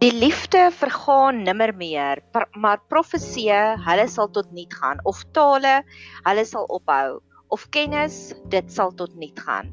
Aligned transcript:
Die 0.00 0.14
liefde 0.16 0.70
vergaan 0.72 1.42
nimmer 1.44 1.74
meer, 1.76 2.22
maar 2.56 2.78
profesie, 2.88 3.52
hulle 3.84 4.06
sal 4.08 4.30
tot 4.32 4.46
niet 4.56 4.72
gaan 4.72 5.02
of 5.04 5.18
tale, 5.36 5.82
hulle 6.24 6.44
sal 6.48 6.64
ophou 6.72 7.18
of 7.52 7.66
kennis, 7.76 8.32
dit 8.48 8.72
sal 8.72 8.94
tot 8.96 9.12
niet 9.20 9.36
gaan. 9.44 9.68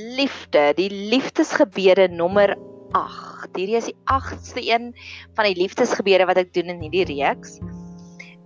Liefde, 0.00 0.70
die 0.78 0.88
liefdesgebede 1.12 2.08
nommer 2.08 2.54
8. 2.96 3.52
Hierdie 3.52 3.76
is 3.76 3.90
die 3.90 3.98
8ste 4.08 4.64
een 4.64 4.88
van 5.36 5.50
die 5.50 5.58
liefdesgebede 5.60 6.24
wat 6.24 6.40
ek 6.40 6.56
doen 6.56 6.72
in 6.72 6.80
hierdie 6.86 7.04
reeks. 7.12 7.58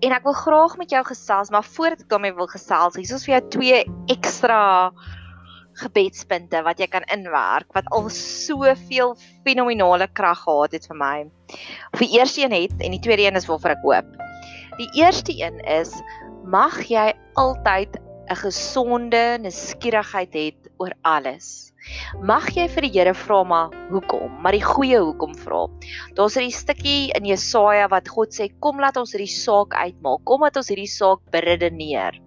En 0.03 0.11
ek 0.17 0.27
wil 0.27 0.35
graag 0.35 0.75
met 0.83 0.91
jou 0.91 1.05
gesels, 1.13 1.55
maar 1.55 1.63
voordat 1.77 2.03
ek 2.03 2.11
daarmee 2.11 2.35
wil 2.35 2.51
gesels, 2.51 2.99
hier 2.99 3.07
is 3.07 3.29
vir 3.29 3.37
jou 3.37 3.43
twee 3.55 3.85
ekstra 4.11 4.63
gebedspunte 5.81 6.63
wat 6.67 6.81
jy 6.81 6.89
kan 6.91 7.07
inwerk 7.13 7.69
wat 7.77 7.89
al 7.95 8.09
soveel 8.15 9.17
fenominale 9.47 10.09
krag 10.13 10.45
gehad 10.45 10.77
het 10.77 10.87
vir 10.91 10.99
my. 11.01 11.17
Die 11.99 12.11
eerste 12.19 12.45
een 12.45 12.57
het 12.57 12.77
en 12.79 12.97
die 12.97 13.03
tweede 13.03 13.27
een 13.27 13.41
is 13.41 13.49
waarvoor 13.49 13.77
ek 13.77 13.87
hoop. 13.87 14.13
Die 14.81 14.91
eerste 15.03 15.35
een 15.37 15.59
is 15.65 15.93
mag 16.45 16.79
jy 16.89 17.13
altyd 17.35 17.99
'n 18.31 18.37
gesonde 18.37 19.39
nuuskierigheid 19.43 20.35
het 20.35 20.71
oor 20.79 20.95
alles. 21.03 21.73
Mag 22.27 22.51
jy 22.57 22.67
vir 22.69 22.87
die 22.87 22.93
Here 22.95 23.15
vra 23.15 23.41
maar 23.47 23.75
hoekom, 23.91 24.35
maar 24.43 24.57
die 24.57 24.65
goeie 24.65 24.99
hoekom 24.99 25.35
vra. 25.39 25.67
Daar's 26.19 26.37
'n 26.37 26.51
stukkie 26.51 27.13
in 27.17 27.25
Jesaja 27.25 27.89
wat 27.89 28.09
God 28.09 28.35
sê 28.35 28.51
kom 28.61 28.81
laat 28.81 28.97
ons 28.97 29.13
hierdie 29.13 29.31
saak 29.31 29.75
uitmaak. 29.75 30.25
Kom 30.25 30.41
laat 30.43 30.57
ons 30.57 30.69
hierdie 30.69 30.91
saak 30.91 31.21
beredeneer. 31.31 32.19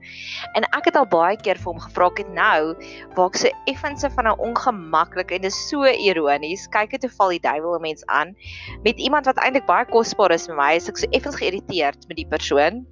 En 0.56 0.64
ek 0.64 0.86
het 0.86 0.96
al 0.96 1.06
baie 1.06 1.38
keer 1.38 1.56
vir 1.56 1.74
hom 1.74 1.80
gevra 1.80 2.08
ek 2.08 2.18
het 2.18 2.34
nou 2.34 2.76
waar 3.16 3.28
ek 3.28 3.38
so 3.38 3.50
effense 3.68 4.10
van 4.16 4.28
'n 4.28 4.40
ongemaklik 4.40 5.32
en 5.32 5.42
dit 5.42 5.52
is 5.52 5.70
so 5.70 5.84
ironies. 5.84 6.68
Kyk 6.68 6.92
het 6.92 7.02
toe 7.02 7.10
val 7.10 7.30
die 7.30 7.40
duiwel 7.40 7.76
'n 7.76 7.82
mens 7.82 8.06
aan 8.08 8.36
met 8.84 8.98
iemand 8.98 9.26
wat 9.26 9.38
eintlik 9.38 9.66
baie 9.66 9.86
kosbaar 9.86 10.32
is 10.32 10.48
vir 10.48 10.56
my. 10.56 10.74
Ek 10.74 10.98
so 10.98 11.08
effens 11.12 11.36
geïrriteerd 11.36 12.08
met 12.08 12.18
die 12.18 12.28
persoon. 12.28 12.86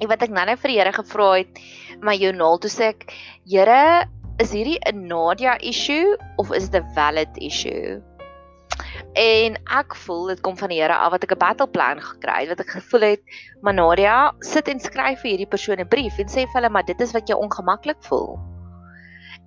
En 0.00 0.08
wat 0.08 0.22
ek 0.22 0.30
nou 0.30 0.44
net 0.46 0.60
vir 0.62 0.70
die 0.72 0.78
Here 0.78 0.92
gevra 0.94 1.32
het, 1.38 1.58
my 2.02 2.14
journal 2.14 2.58
toe 2.62 2.70
sê 2.70 2.92
ek, 2.94 3.12
Here, 3.48 4.06
is 4.38 4.52
hierdie 4.54 4.78
'n 4.86 5.06
Nadia 5.08 5.56
issue 5.60 6.16
of 6.36 6.52
is 6.52 6.68
dit 6.68 6.82
'n 6.82 6.94
valid 6.94 7.28
issue? 7.36 8.02
En 9.14 9.56
ek 9.80 9.94
voel 9.94 10.26
dit 10.26 10.40
kom 10.40 10.56
van 10.56 10.68
die 10.68 10.80
Here 10.80 10.94
af 10.94 11.10
wat 11.10 11.24
ek 11.24 11.32
'n 11.32 11.38
battle 11.38 11.66
plan 11.66 12.00
gekry 12.00 12.46
het 12.46 12.48
wat 12.48 12.60
ek 12.60 12.76
gevoel 12.78 13.00
het, 13.00 13.22
maar 13.62 13.74
Nadia, 13.74 14.32
sit 14.40 14.68
en 14.68 14.80
skryf 14.80 15.20
vir 15.20 15.30
hierdie 15.30 15.52
persoon 15.54 15.80
'n 15.80 15.88
brief 15.88 16.18
en 16.18 16.28
sê 16.28 16.46
vir 16.46 16.54
hulle 16.54 16.70
maar 16.70 16.86
dit 16.86 17.00
is 17.00 17.12
wat 17.12 17.28
jy 17.28 17.34
ongemaklik 17.34 18.02
voel 18.02 18.38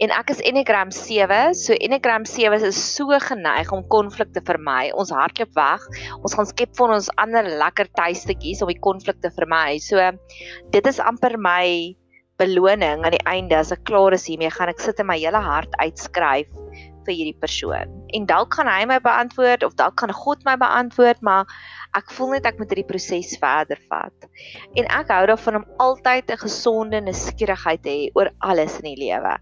en 0.01 0.09
ek 0.15 0.31
is 0.33 0.41
Enneagram 0.49 0.89
7. 0.91 1.53
So 1.53 1.77
Enneagram 1.77 2.25
7 2.25 2.65
is 2.65 2.79
so 2.95 3.13
geneig 3.21 3.71
om 3.71 3.83
konflik 3.93 4.33
te 4.33 4.41
vermy. 4.45 4.89
Ons 4.97 5.13
hardloop 5.13 5.53
weg. 5.57 5.85
Ons 6.21 6.35
gaan 6.37 6.49
skep 6.49 6.73
vir 6.77 6.95
ons 6.97 7.09
ander 7.21 7.45
lekker 7.61 7.91
tuistetjies 7.99 8.63
om 8.65 8.71
die 8.71 8.81
konflik 8.81 9.21
te 9.21 9.29
vermy. 9.35 9.77
So 9.83 10.01
dit 10.73 10.89
is 10.89 11.01
amper 11.03 11.37
my 11.37 11.93
beloning 12.41 13.05
aan 13.05 13.13
die 13.13 13.25
einde 13.29 13.59
as 13.59 13.71
ek 13.75 13.85
klaar 13.89 14.17
is 14.17 14.25
hiermee, 14.29 14.51
gaan 14.51 14.73
ek 14.73 14.81
sit 14.81 14.99
in 15.01 15.09
my 15.09 15.19
hele 15.21 15.41
hart 15.45 15.77
uitskryf 15.83 16.49
vir 17.11 17.19
hierdie 17.19 17.39
persoon. 17.43 17.91
En 18.15 18.25
dalk 18.29 18.55
gaan 18.55 18.71
hy 18.71 18.85
my 18.87 18.99
beantwoord 19.03 19.65
of 19.67 19.75
dalk 19.79 19.99
kan 19.99 20.11
God 20.15 20.43
my 20.47 20.55
beantwoord, 20.59 21.21
maar 21.21 21.49
ek 21.97 22.11
voel 22.15 22.37
net 22.37 22.47
ek 22.47 22.59
moet 22.59 22.71
hierdie 22.71 22.87
proses 22.87 23.33
verder 23.39 23.79
vat. 23.91 24.27
En 24.79 24.87
ek 24.95 25.11
hou 25.11 25.25
daarvan 25.27 25.59
om 25.59 25.65
altyd 25.83 26.31
'n 26.31 26.39
gesonde 26.39 27.01
nuuskierigheid 27.03 27.83
te 27.83 27.89
hê 27.89 28.09
oor 28.15 28.31
alles 28.39 28.79
in 28.79 28.87
die 28.95 28.99
lewe. 29.03 29.33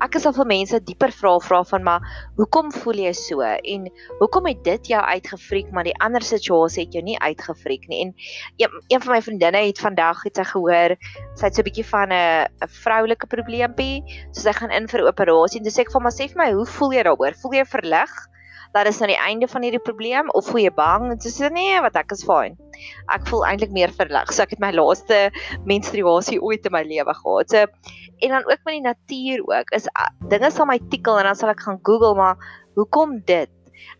Ek 0.00 0.16
is 0.16 0.26
al 0.26 0.32
vir 0.32 0.48
mense 0.48 0.80
dieper 0.80 1.12
vrae 1.12 1.40
vra 1.40 1.62
van 1.64 1.82
maar 1.84 2.00
hoekom 2.36 2.72
voel 2.72 3.04
jy 3.04 3.12
so 3.12 3.42
en 3.42 3.88
hoekom 4.20 4.46
het 4.46 4.64
dit 4.64 4.88
jou 4.94 5.00
uitgefriek 5.00 5.70
maar 5.72 5.84
die 5.84 5.96
ander 6.00 6.22
situasie 6.22 6.86
het 6.86 6.94
jou 6.94 7.02
nie 7.02 7.18
uitgefriek 7.18 7.88
nie. 7.88 8.00
En 8.06 8.14
een, 8.56 8.70
een 8.88 9.00
van 9.00 9.12
my 9.12 9.20
vriendinne 9.20 9.66
het 9.66 9.78
vandag 9.78 10.24
het 10.24 10.36
sy 10.36 10.44
gehoor 10.44 10.96
sy 11.36 11.44
het 11.44 11.54
so 11.54 11.60
'n 11.60 11.68
bietjie 11.68 11.84
van 11.84 12.12
'n 12.12 12.48
vroulike 12.68 13.26
probleempie, 13.26 14.02
so 14.32 14.40
sy 14.40 14.52
gaan 14.52 14.70
in 14.70 14.88
vir 14.88 15.00
'n 15.02 15.08
operasie 15.08 15.60
en 15.60 15.64
dis 15.64 15.78
ek 15.78 15.92
vir 15.92 16.00
my 16.00 16.10
sê 16.10 16.28
vir 16.28 16.38
my 16.38 16.52
hoe 16.52 16.66
voel 16.66 16.92
jy 16.92 17.02
daaroor? 17.18 17.40
Voel 17.42 17.60
jy 17.60 17.68
verlig? 17.68 18.18
dat 18.72 18.86
is 18.86 18.98
nou 19.00 19.08
die 19.10 19.18
einde 19.18 19.48
van 19.48 19.64
hierdie 19.64 19.82
probleem 19.82 20.30
of 20.36 20.48
voel 20.50 20.66
jy 20.66 20.72
bang? 20.76 21.08
Sy 21.22 21.32
sê 21.32 21.50
nee, 21.52 21.78
wat 21.84 21.96
ek 21.98 22.12
is 22.14 22.24
fyn. 22.26 22.56
Ek 23.14 23.24
voel 23.30 23.46
eintlik 23.48 23.72
meer 23.74 23.92
verlig. 23.96 24.32
So 24.34 24.44
ek 24.44 24.54
het 24.54 24.62
my 24.62 24.70
laaste 24.74 25.28
menstruasie 25.68 26.40
ooit 26.44 26.66
in 26.68 26.74
my 26.74 26.84
lewe 26.86 27.14
gehad. 27.20 27.54
So 27.54 27.64
en 28.18 28.34
dan 28.34 28.48
ook 28.50 28.64
met 28.66 28.74
die 28.74 28.84
natuur 28.84 29.44
ook. 29.46 29.72
Is 29.76 29.88
dinge 30.30 30.50
sal 30.52 30.68
my 30.68 30.78
tikkel 30.92 31.20
en 31.20 31.30
dan 31.30 31.38
sal 31.38 31.54
ek 31.54 31.64
gaan 31.64 31.80
Google 31.86 32.14
maar 32.18 32.36
hoekom 32.78 33.18
dit? 33.26 33.50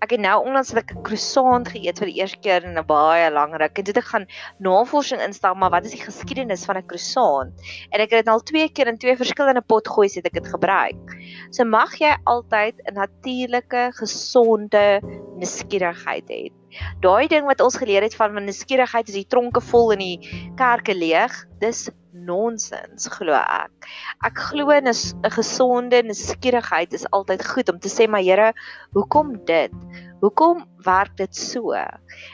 Ek 0.04 0.10
het 0.14 0.20
nou 0.20 0.36
onlangs 0.44 0.72
'n 0.74 1.02
croissant 1.02 1.68
geëet 1.68 1.98
vir 1.98 2.10
die 2.10 2.20
eerste 2.20 2.38
keer 2.38 2.64
in 2.64 2.78
'n 2.78 2.86
baie 2.86 3.30
lang 3.30 3.54
ruk 3.56 3.78
en 3.78 3.84
dit 3.84 3.96
ek 3.96 4.10
gaan 4.12 4.26
navorsing 4.58 5.20
instel 5.20 5.54
maar 5.54 5.70
wat 5.70 5.84
is 5.84 5.96
die 5.96 6.02
geskiedenis 6.02 6.64
van 6.64 6.76
'n 6.76 6.86
croissant? 6.86 7.52
En 7.90 8.00
ek 8.00 8.10
het 8.10 8.24
dit 8.24 8.28
al 8.28 8.40
twee 8.40 8.68
keer 8.68 8.86
in 8.86 8.98
twee 8.98 9.16
verskillende 9.16 9.62
potgoeie 9.62 10.10
het 10.14 10.26
ek 10.26 10.32
dit 10.40 10.48
gebruik. 10.48 11.16
So 11.50 11.64
mag 11.64 11.98
jy 11.98 12.16
altyd 12.24 12.74
'n 12.86 12.94
natuurlike, 12.94 13.92
gesonde 13.94 15.00
nuuskierigheid 15.38 16.28
hê. 16.28 16.50
Daai 17.00 17.28
ding 17.28 17.46
wat 17.46 17.60
ons 17.60 17.76
geleer 17.76 18.02
het 18.02 18.14
van 18.14 18.34
nuuskierigheid 18.34 19.08
is 19.08 19.14
die 19.14 19.26
tronke 19.26 19.60
vol 19.60 19.92
en 19.92 19.98
die 19.98 20.18
kerke 20.56 20.94
leeg, 20.94 21.32
dis 21.60 21.88
nonsens 22.12 23.08
glo 23.12 23.34
ek. 23.36 23.88
Ek 24.24 24.38
glo 24.50 24.70
'n 24.72 24.92
gesonde 25.34 26.02
nuuskierigheid 26.02 26.92
is 26.92 27.06
altyd 27.10 27.44
goed 27.46 27.68
om 27.68 27.78
te 27.78 27.88
sê 27.88 28.08
maar 28.08 28.22
Here, 28.22 28.52
hoekom 28.92 29.44
dit? 29.44 29.72
Hoekom 30.20 30.64
werk 30.84 31.16
dit 31.16 31.36
so? 31.36 31.72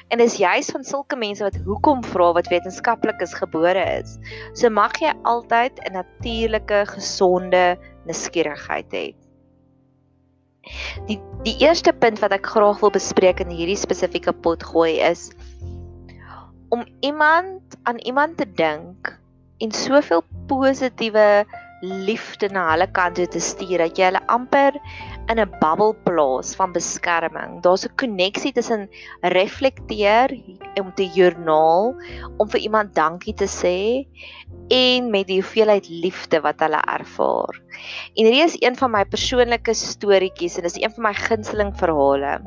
En 0.09 0.19
dis 0.19 0.37
juis 0.37 0.71
van 0.71 0.85
sulke 0.85 1.17
mense 1.17 1.43
wat 1.45 1.57
hoekom 1.65 2.03
vra 2.05 2.33
wat 2.33 2.49
wetenskaplik 2.49 3.21
is 3.21 3.35
gebore 3.35 3.85
is. 4.01 4.19
So 4.55 4.71
mag 4.71 4.93
jy 5.01 5.13
altyd 5.25 5.81
'n 5.85 5.93
natuurlike, 5.93 6.87
gesonde 6.87 7.77
nuuskierigheid 8.07 8.91
hê. 8.93 9.15
Die 11.07 11.21
die 11.45 11.57
eerste 11.61 11.93
punt 11.93 12.21
wat 12.21 12.33
ek 12.33 12.47
graag 12.47 12.81
wil 12.81 12.91
bespreek 12.91 13.41
in 13.41 13.51
hierdie 13.51 13.77
spesifieke 13.77 14.33
pot 14.33 14.63
gooi 14.63 14.97
is 15.01 15.31
om 16.75 16.87
iemand 17.01 17.77
aan 17.83 17.99
iemand 17.99 18.37
te 18.37 18.47
dink 18.53 19.13
en 19.59 19.73
soveel 19.73 20.25
positiewe 20.47 21.45
liefde 21.85 22.49
na 22.49 22.65
hulle 22.71 22.87
kant 22.97 23.19
toe 23.19 23.27
te 23.29 23.41
stuur 23.43 23.83
dat 23.83 23.99
jy 23.99 24.09
hulle 24.09 24.23
amper 24.33 24.77
in 25.33 25.41
'n 25.41 25.51
bubbel 25.61 25.95
plaas 26.05 26.55
van 26.57 26.73
beskerming. 26.73 27.61
Daar's 27.63 27.85
'n 27.85 27.97
koneksie 27.97 28.53
tussen 28.53 28.89
reflekteer 29.21 30.33
om 30.81 30.93
te 30.95 31.07
joernaal 31.07 31.95
om 32.39 32.49
vir 32.49 32.61
iemand 32.61 32.95
dankie 32.95 33.35
te 33.35 33.49
sê 33.49 34.07
en 34.69 35.11
met 35.11 35.27
die 35.27 35.41
hoeveelheid 35.41 35.89
liefde 35.89 36.41
wat 36.41 36.61
hulle 36.61 36.81
ervaar. 36.99 37.61
En 38.15 38.25
hierdie 38.25 38.45
is 38.45 38.57
een 38.61 38.77
van 38.77 38.91
my 38.91 39.05
persoonlike 39.05 39.75
storieetjies 39.75 40.57
en 40.57 40.63
dis 40.63 40.81
een 40.81 40.95
van 40.95 41.03
my 41.03 41.15
gunsteling 41.15 41.77
verhale. 41.77 42.41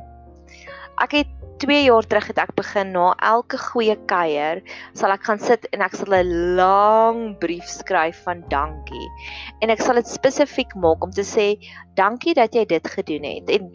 Ek 0.98 1.12
het 1.12 1.28
2 1.58 1.84
jaar 1.84 2.06
terug 2.06 2.28
het 2.30 2.40
ek 2.42 2.54
begin 2.58 2.92
na 2.94 3.12
elke 3.26 3.58
goeie 3.58 3.96
kuier 4.10 4.62
sal 4.94 5.14
ek 5.14 5.24
gaan 5.26 5.42
sit 5.42 5.66
en 5.74 5.82
ek 5.86 5.96
sal 5.98 6.14
'n 6.14 6.56
lang 6.60 7.22
brief 7.42 7.66
skryf 7.66 8.24
van 8.26 8.44
dankie. 8.50 9.08
En 9.62 9.70
ek 9.74 9.82
sal 9.82 9.96
dit 9.96 10.08
spesifiek 10.08 10.76
maak 10.76 11.04
om 11.04 11.12
te 11.12 11.26
sê 11.26 11.58
dankie 11.96 12.34
dat 12.34 12.54
jy 12.54 12.66
dit 12.66 12.88
gedoen 12.88 13.24
het. 13.24 13.50
En 13.50 13.72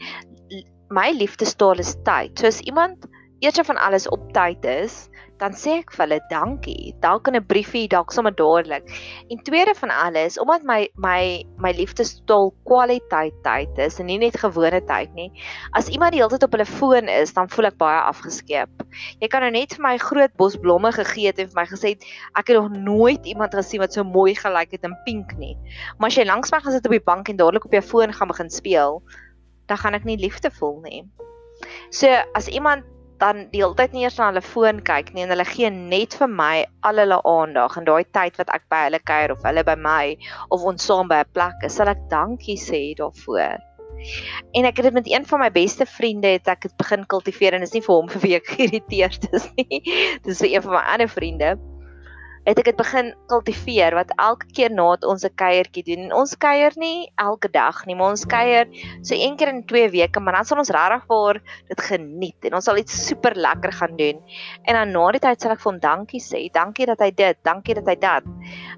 my 0.90 1.10
liefdestaal 1.16 1.78
is 1.80 1.96
tyd. 2.04 2.38
So 2.38 2.46
as 2.46 2.60
iemand 2.60 3.08
eers 3.40 3.58
van 3.66 3.76
alles 3.76 4.08
op 4.08 4.32
tyd 4.32 4.64
is, 4.64 5.08
dan 5.42 5.56
sê 5.58 5.80
ek 5.80 5.90
vir 5.96 6.04
hulle 6.04 6.18
dankie. 6.30 6.92
Dalk 7.02 7.26
in 7.26 7.36
'n 7.36 7.46
briefie, 7.50 7.88
dalk 7.90 8.12
sommer 8.14 8.34
dadelik. 8.38 8.86
En 9.30 9.42
tweede 9.42 9.74
van 9.74 9.90
alles, 9.90 10.38
omdat 10.38 10.62
my 10.62 10.88
my 10.94 11.42
my 11.58 11.72
liefdestol 11.74 12.54
kwaliteit 12.64 13.34
tyd 13.42 13.78
is 13.78 13.98
en 13.98 14.06
nie 14.06 14.18
net 14.18 14.38
gewone 14.38 14.80
tyd 14.86 15.10
nie. 15.18 15.30
As 15.74 15.88
iemand 15.88 16.14
die 16.14 16.22
hele 16.22 16.30
tyd 16.30 16.46
op 16.46 16.54
hulle 16.54 16.66
foon 16.66 17.08
is, 17.08 17.34
dan 17.34 17.50
voel 17.50 17.66
ek 17.72 17.78
baie 17.82 18.00
afgeskeep. 18.06 18.86
Jy 19.18 19.28
kan 19.28 19.42
nou 19.42 19.50
net 19.50 19.74
vir 19.74 19.82
my 19.82 19.96
groot 19.98 20.36
bos 20.38 20.56
blomme 20.56 20.92
gegee 20.92 21.26
het 21.26 21.38
en 21.42 21.50
vir 21.50 21.58
my 21.58 21.66
gesê 21.66 21.96
ek 22.38 22.46
het 22.46 22.56
nog 22.56 22.70
nooit 22.70 23.26
iemand 23.26 23.54
gesien 23.54 23.82
wat 23.82 23.92
so 23.92 24.04
mooi 24.04 24.34
gelyk 24.38 24.70
het 24.78 24.84
in 24.84 24.94
pink 25.04 25.34
nie. 25.38 25.56
Maar 25.98 26.14
as 26.14 26.20
jy 26.20 26.24
langs 26.24 26.52
my 26.52 26.60
gaan 26.60 26.72
sit 26.72 26.86
op 26.86 26.94
die 26.94 27.02
bank 27.02 27.28
en 27.28 27.36
dadelik 27.36 27.66
op 27.66 27.72
jou 27.72 27.82
foon 27.82 28.12
gaan 28.12 28.30
begin 28.30 28.50
speel, 28.50 29.02
dan 29.66 29.78
gaan 29.78 29.94
ek 29.94 30.04
nie 30.04 30.18
liefde 30.22 30.50
voel 30.50 30.80
nie. 30.86 31.02
So 31.90 32.06
as 32.34 32.48
iemand 32.48 32.84
dan 33.22 33.46
die 33.52 33.62
hele 33.62 33.76
tyd 33.78 33.94
nie 33.94 34.04
eers 34.04 34.18
na 34.18 34.30
hulle 34.30 34.42
foon 34.42 34.80
kyk 34.86 35.12
nie 35.14 35.24
en 35.24 35.32
hulle 35.34 35.46
gee 35.46 35.70
net 35.70 36.16
vir 36.18 36.30
my 36.42 36.54
al 36.88 36.98
hulle 37.02 37.18
aandag 37.32 37.76
en 37.78 37.86
daai 37.88 38.04
tyd 38.18 38.38
wat 38.40 38.50
ek 38.56 38.64
by 38.72 38.84
hulle 38.88 39.02
kuier 39.10 39.34
of 39.34 39.44
hulle 39.46 39.62
by 39.68 39.76
my 39.88 40.16
of 40.50 40.66
ons 40.72 40.88
saam 40.90 41.10
by 41.12 41.22
'n 41.22 41.34
plek 41.36 41.68
is, 41.68 41.76
sal 41.78 41.92
ek 41.92 42.02
dankie 42.10 42.58
sê 42.58 42.82
daarvoor. 42.98 43.62
En 44.58 44.66
ek 44.66 44.76
het 44.76 44.88
dit 44.88 44.94
met 44.94 45.10
een 45.10 45.26
van 45.26 45.40
my 45.40 45.50
beste 45.54 45.86
vriende 45.86 46.34
het 46.34 46.48
ek 46.50 46.66
dit 46.66 46.76
begin 46.76 47.06
kultiveer 47.06 47.54
en 47.54 47.62
is 47.62 47.74
nie 47.76 47.84
vir 47.86 47.94
hom 47.94 48.08
vir 48.14 48.24
wie 48.26 48.34
ek 48.40 48.50
geïrriteerd 48.56 49.28
is 49.32 49.46
nie. 49.56 49.82
Dis 50.26 50.42
vir 50.42 50.56
een 50.56 50.66
van 50.66 50.74
my 50.78 50.82
ander 50.96 51.08
vriende. 51.08 51.54
Het 52.42 52.58
ek 52.58 52.72
dit 52.72 52.78
begin 52.78 53.12
kultiveer 53.30 53.94
wat 53.94 54.10
elke 54.18 54.48
keer 54.56 54.72
na 54.74 54.96
ons 55.06 55.24
'n 55.24 55.34
kuiertjie 55.38 55.84
doen. 55.86 56.10
En 56.10 56.12
ons 56.22 56.34
kuier 56.36 56.72
nie 56.76 57.10
elke 57.16 57.48
dag 57.48 57.86
nie, 57.86 57.94
maar 57.94 58.10
ons 58.10 58.26
kuier 58.26 58.66
so 59.02 59.14
een 59.14 59.36
keer 59.36 59.48
in 59.48 59.62
2 59.66 59.90
weke, 59.90 60.20
maar 60.20 60.34
dan 60.34 60.44
sal 60.44 60.58
ons 60.58 60.70
regtig 60.70 61.06
vir 61.06 61.40
dit 61.68 61.80
geniet 61.80 62.44
en 62.44 62.54
ons 62.54 62.64
sal 62.64 62.76
iets 62.76 63.06
super 63.06 63.34
lekker 63.34 63.72
gaan 63.72 63.96
doen. 63.96 64.18
En 64.64 64.74
dan 64.74 64.92
na 64.92 65.10
die 65.12 65.20
tyd 65.20 65.40
sal 65.40 65.52
ek 65.52 65.60
vir 65.60 65.72
hom 65.72 65.80
dankie 65.80 66.20
sê. 66.20 66.50
Dankie 66.52 66.86
dat 66.86 66.98
hy 66.98 67.10
dit, 67.10 67.38
dankie 67.44 67.74
dat 67.74 67.86
hy 67.86 67.96
dat. 67.96 68.24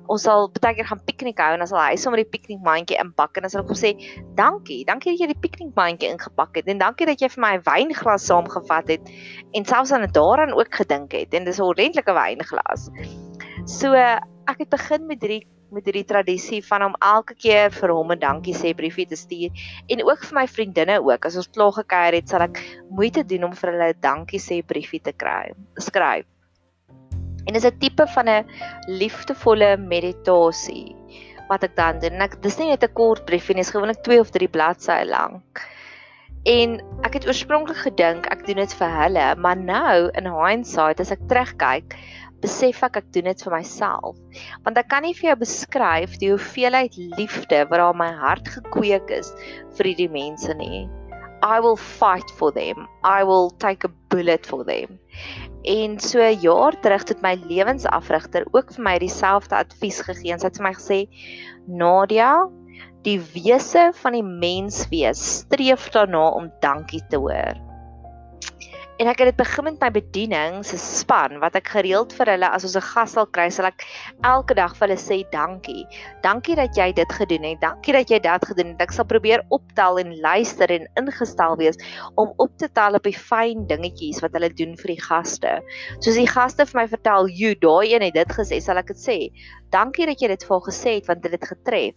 Ons 0.09 0.23
sal 0.23 0.51
baie 0.61 0.75
keer 0.75 0.87
gaan 0.87 1.01
piknik 1.07 1.39
hou 1.39 1.53
en 1.55 1.59
dan 1.59 1.69
sal 1.69 1.81
hy 1.81 1.97
sommer 1.97 2.21
die 2.21 2.31
piknikmandjie 2.31 3.01
inpak 3.01 3.37
en 3.37 3.43
dan 3.43 3.51
sal 3.51 3.63
ek 3.63 3.69
hom 3.69 3.81
sê, 3.81 3.97
"Dankie, 4.37 4.85
dankie 4.85 5.13
dat 5.13 5.21
jy 5.21 5.33
die 5.33 5.41
piknikmandjie 5.41 6.11
ingepak 6.13 6.57
het 6.57 6.69
en 6.69 6.79
dankie 6.79 7.07
dat 7.07 7.21
jy 7.21 7.29
vir 7.29 7.41
my 7.41 7.59
wynglas 7.65 8.27
saamgevat 8.27 8.89
het 8.89 9.01
en 9.55 9.65
selfs 9.65 9.93
aan 9.93 10.07
daaraan 10.13 10.53
ook 10.53 10.75
gedink 10.75 11.13
het 11.13 11.33
en 11.35 11.45
dis 11.45 11.59
'n 11.59 11.63
ordentlike 11.63 12.13
wynglas." 12.13 12.91
So 13.65 13.97
ek 13.97 14.59
het 14.61 14.69
begin 14.69 15.07
met 15.09 15.23
hierdie 15.25 15.47
met 15.75 15.87
hierdie 15.89 16.05
tradisie 16.07 16.61
van 16.63 16.83
om 16.87 16.97
elke 17.03 17.35
keer 17.35 17.73
vir 17.73 17.91
hom 17.97 18.13
'n 18.13 18.21
dankie 18.21 18.53
sê 18.55 18.75
briefie 18.77 19.07
te 19.09 19.17
stuur 19.17 19.51
en 19.89 20.03
ook 20.05 20.21
vir 20.23 20.35
my 20.37 20.47
vriendinne 20.47 21.01
ook. 21.01 21.25
As 21.25 21.37
ons 21.37 21.49
klaar 21.49 21.73
gekuier 21.73 22.15
het, 22.15 22.29
sal 22.29 22.43
ek 22.43 22.61
moeite 22.91 23.25
doen 23.25 23.45
om 23.45 23.53
vir 23.53 23.73
hulle 23.73 23.89
'n 23.89 24.01
dankie 24.01 24.39
sê 24.39 24.61
briefie 24.63 25.01
te 25.01 25.13
kry. 25.13 25.51
Skryf. 25.79 26.27
En 27.47 27.55
dis 27.55 27.65
'n 27.65 27.79
tipe 27.79 28.07
van 28.07 28.29
'n 28.29 28.47
liefdevolle 28.87 29.77
meditasie 29.79 30.95
wat 31.49 31.65
ek 31.65 31.75
dan 31.75 31.99
doen. 32.01 32.21
Ek 32.21 32.43
dis 32.43 32.59
nie 32.59 32.69
net 32.69 32.85
'n 32.85 32.93
kort 32.93 33.25
briefie 33.25 33.55
nie, 33.55 33.63
dis 33.63 33.73
gewoonlik 33.73 34.05
2 34.05 34.21
of 34.21 34.31
3 34.31 34.49
bladsye 34.49 35.05
lank. 35.07 35.65
En 36.45 36.81
ek 37.03 37.15
het 37.15 37.27
oorspronklik 37.27 37.79
gedink 37.87 38.27
ek 38.29 38.43
doen 38.47 38.57
dit 38.61 38.73
vir 38.77 38.91
hulle, 38.93 39.35
maar 39.41 39.57
nou 39.57 40.11
in 40.13 40.27
hindsight 40.29 41.01
as 41.01 41.11
ek 41.11 41.23
terugkyk, 41.29 41.97
besef 42.45 42.83
ek 42.87 42.99
ek 43.01 43.13
doen 43.17 43.31
dit 43.31 43.45
vir 43.47 43.57
myself. 43.57 44.19
Want 44.67 44.81
ek 44.81 44.91
kan 44.93 45.07
nie 45.07 45.15
vir 45.17 45.31
jou 45.33 45.39
beskryf 45.45 46.19
die 46.21 46.33
hoeveelheid 46.35 46.99
liefde 47.17 47.65
wat 47.71 47.81
daar 47.81 47.95
in 47.97 48.03
my 48.03 48.11
hart 48.21 48.51
gekweek 48.57 49.11
is 49.17 49.33
vir 49.79 49.91
hierdie 49.93 50.13
mense 50.13 50.55
nie. 50.61 50.85
I 51.45 51.61
will 51.61 51.77
fight 51.77 52.31
for 52.39 52.53
them. 52.53 52.87
I 53.05 53.23
will 53.25 53.51
take 53.61 53.85
a 53.85 53.93
bullet 54.09 54.47
for 54.47 54.65
them. 54.65 54.99
En 55.65 55.99
so 56.01 56.21
'n 56.21 56.41
jaar 56.41 56.77
terug 56.81 57.09
het 57.09 57.21
my 57.23 57.35
lewensafrigter 57.49 58.47
ook 58.53 58.73
vir 58.73 58.85
my 58.85 58.99
dieselfde 58.99 59.57
advies 59.57 60.01
gegee. 60.01 60.39
Sy 60.39 60.47
het 60.47 60.57
vir 60.57 60.69
my 60.69 60.75
gesê: 60.75 60.99
"Nadia, 61.69 62.49
die 63.05 63.21
wese 63.35 63.93
van 64.03 64.13
die 64.13 64.23
mens 64.23 64.89
wees 64.89 65.21
streef 65.41 65.91
daarna 65.91 66.29
om 66.29 66.53
dankie 66.61 67.03
te 67.11 67.17
hoor." 67.17 67.74
En 69.03 69.09
ek 69.11 69.19
het 69.19 69.33
dit 69.33 69.39
begin 69.41 69.65
met 69.67 69.81
my 69.83 69.89
bediening 69.91 70.61
se 70.63 70.79
span 70.79 71.41
wat 71.43 71.57
ek 71.59 71.73
gereeld 71.73 72.13
vir 72.15 72.29
hulle 72.31 72.47
as 72.47 72.63
ons 72.69 72.77
'n 72.79 72.85
gas 72.95 73.15
sal 73.17 73.27
kry, 73.27 73.49
sal 73.51 73.67
ek 73.67 73.83
elke 74.23 74.55
dag 74.55 74.77
vir 74.77 74.87
hulle 74.87 74.99
sê 75.03 75.19
dankie. 75.33 75.83
Dankie 76.23 76.55
dat 76.55 76.79
jy 76.79 76.93
dit 76.95 77.11
gedoen 77.19 77.43
het. 77.43 77.61
Dankie 77.61 77.93
dat 77.93 78.11
jy 78.11 78.21
dit 78.23 78.47
gedoen 78.47 78.71
het. 78.71 78.81
Ek 78.87 78.93
sal 78.93 79.05
probeer 79.05 79.43
optel 79.51 79.99
en 79.99 80.15
luister 80.21 80.71
en 80.71 80.87
ingestel 80.97 81.57
wees 81.59 81.75
om 82.15 82.31
op 82.39 82.57
te 82.57 82.69
tel 82.69 82.95
op 82.95 83.03
die 83.03 83.19
fyn 83.19 83.67
dingetjies 83.67 84.23
wat 84.23 84.33
hulle 84.33 84.55
doen 84.55 84.77
vir 84.77 84.95
die 84.95 85.03
gaste. 85.03 85.59
Soos 85.99 86.15
die 86.15 86.31
gaste 86.31 86.65
vir 86.65 86.81
my 86.83 86.87
vertel, 86.87 87.27
"Jo, 87.27 87.55
daai 87.55 87.95
een 87.95 88.03
het 88.03 88.15
dit 88.15 88.29
gesê," 88.29 88.63
sal 88.63 88.79
ek 88.79 88.87
dit 88.87 88.97
sê. 88.97 89.19
Dankie 89.73 90.07
dat 90.07 90.21
jy 90.21 90.29
dit 90.29 90.45
vir 90.45 90.55
hom 90.55 90.63
gesê 90.63 90.95
het 90.95 91.07
want 91.07 91.23
dit 91.23 91.33
het 91.33 91.45
getref. 91.45 91.95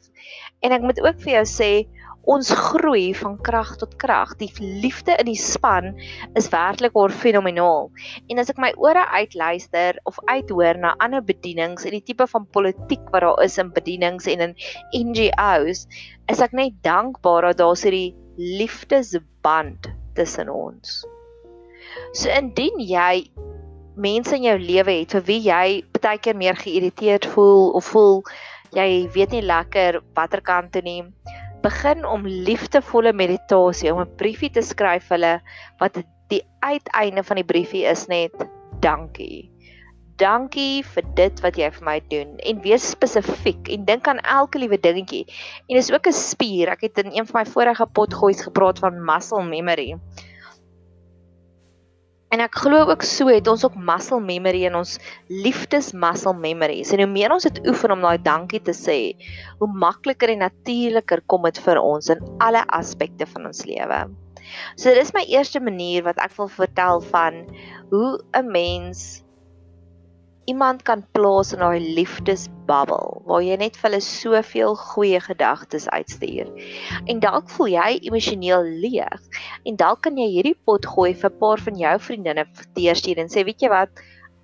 En 0.63 0.71
ek 0.71 0.81
moet 0.81 1.00
ook 1.00 1.21
vir 1.21 1.33
jou 1.33 1.45
sê, 1.45 1.85
ons 2.27 2.50
groei 2.51 3.13
van 3.15 3.38
krag 3.44 3.75
tot 3.79 3.95
krag. 4.01 4.33
Die 4.41 4.51
liefde 4.59 5.15
in 5.21 5.29
die 5.29 5.39
span 5.39 5.94
is 6.39 6.50
werklik 6.51 6.95
oor 7.00 7.13
fenomenaal. 7.13 7.88
En 8.27 8.41
as 8.41 8.51
ek 8.51 8.59
my 8.62 8.74
ore 8.83 9.06
uitluister 9.15 10.00
of 10.09 10.19
uithoor 10.27 10.79
na 10.81 10.94
ander 11.03 11.24
bedienings 11.24 11.88
en 11.88 11.95
die 11.95 12.03
tipe 12.03 12.27
van 12.27 12.47
politiek 12.51 13.06
wat 13.13 13.24
daar 13.24 13.44
is 13.45 13.57
in 13.62 13.71
bedienings 13.75 14.27
en 14.27 14.44
in 14.50 14.56
NGOs, 14.91 15.85
is 16.27 16.44
ek 16.44 16.56
net 16.57 16.75
dankbaar 16.83 17.51
dat 17.51 17.62
daar 17.63 17.79
so 17.79 17.89
'n 17.89 18.13
liefdesband 18.38 19.88
tussen 20.15 20.50
ons. 20.50 21.06
So 22.13 22.29
indien 22.29 22.79
jy 22.79 23.31
mense 23.95 24.35
in 24.35 24.44
jou 24.44 24.57
lewe 24.59 25.00
het 25.00 25.15
vir 25.15 25.24
wie 25.25 25.41
jy 25.41 25.83
baie 26.01 26.19
keer 26.19 26.35
meer 26.35 26.56
geïrriteerd 26.56 27.25
voel 27.25 27.71
of 27.79 27.85
voel 27.95 28.21
jy 28.75 29.07
weet 29.15 29.31
nie 29.31 29.41
lekker 29.41 30.01
watter 30.13 30.41
kant 30.41 30.71
toe 30.75 30.83
nie 30.85 31.01
begin 31.67 32.05
om 32.07 32.23
liefdevolle 32.27 33.11
meditasie 33.13 33.91
om 33.93 33.99
'n 34.01 34.15
briefie 34.19 34.51
te 34.53 34.63
skryf 34.63 35.09
hulle 35.11 35.39
wat 35.81 35.99
die 36.31 36.43
uiteinde 36.63 37.23
van 37.23 37.39
die 37.39 37.49
briefie 37.51 37.85
is 37.85 38.07
net 38.07 38.33
dankie. 38.83 39.49
Dankie 40.17 40.81
vir 40.83 41.03
dit 41.17 41.41
wat 41.43 41.57
jy 41.59 41.69
vir 41.75 41.85
my 41.85 41.97
doen 42.09 42.37
en 42.49 42.61
wees 42.63 42.87
spesifiek 42.95 43.69
en 43.73 43.85
dink 43.85 44.07
aan 44.07 44.21
elke 44.23 44.59
liewe 44.59 44.79
dingetjie. 44.81 45.25
En 45.67 45.75
dis 45.77 45.91
ook 45.91 46.07
'n 46.07 46.13
spier. 46.13 46.69
Ek 46.69 46.81
het 46.81 46.97
in 47.03 47.11
een 47.13 47.27
van 47.27 47.41
my 47.41 47.45
vorige 47.45 47.85
potgoeis 47.85 48.41
gepraat 48.41 48.79
van 48.79 49.05
muscle 49.05 49.43
memory. 49.43 49.95
En 52.35 52.44
ek 52.44 52.57
glo 52.59 52.83
ook 52.91 53.06
so 53.07 53.29
het 53.31 53.47
ons 53.47 53.63
ook 53.63 53.75
muscle 53.79 54.19
memory 54.19 54.65
in 54.68 54.75
ons 54.75 54.97
liefdes 55.31 55.94
muscle 55.95 56.35
memories. 56.35 56.91
En 56.91 57.00
hoe 57.06 57.12
meer 57.12 57.31
ons 57.31 57.47
dit 57.47 57.62
oefen 57.69 57.94
om 57.95 58.03
daai 58.03 58.19
dankie 58.24 58.59
te 58.59 58.75
sê, 58.75 58.97
hoe 59.62 59.69
makliker 59.71 60.33
en 60.33 60.44
natuurliker 60.44 61.24
kom 61.31 61.47
dit 61.47 61.62
vir 61.63 61.79
ons 61.79 62.12
in 62.12 62.24
alle 62.44 62.65
aspekte 62.75 63.29
van 63.31 63.47
ons 63.47 63.63
lewe. 63.69 64.01
So 64.75 64.91
dis 64.95 65.13
my 65.15 65.24
eerste 65.31 65.62
manier 65.63 66.03
wat 66.07 66.19
ek 66.24 66.35
wil 66.38 66.51
vertel 66.51 67.01
van 67.13 67.45
hoe 67.91 68.19
'n 68.35 68.51
mens 68.51 69.24
iemand 70.47 70.83
kan 70.88 71.03
plaas 71.11 71.51
in 71.53 71.59
daai 71.59 71.79
liefdesbubbel 71.97 73.21
waar 73.27 73.44
jy 73.44 73.57
net 73.59 73.75
vir 73.75 73.89
hulle 73.89 74.03
soveel 74.03 74.77
goeie 74.79 75.19
gedagtes 75.23 75.88
uitstuur. 75.91 76.47
En 77.11 77.19
dalk 77.23 77.51
voel 77.55 77.73
jy 77.73 77.89
emosioneel 78.09 78.63
leeg 78.83 79.41
en 79.67 79.79
dalk 79.79 80.05
kan 80.07 80.19
jy 80.19 80.29
hierdie 80.38 80.55
pot 80.69 80.88
gooi 80.88 81.11
vir 81.13 81.29
'n 81.31 81.39
paar 81.44 81.63
van 81.67 81.81
jou 81.83 81.95
vriendinne 82.09 82.47
teerstuur 82.79 83.19
en 83.19 83.31
sê 83.33 83.44
weet 83.44 83.61
jy 83.61 83.69
wat, 83.75 83.91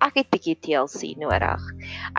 ek 0.04 0.20
het 0.20 0.30
bietjie 0.30 0.58
TLC 0.60 1.16
nodig. 1.16 1.62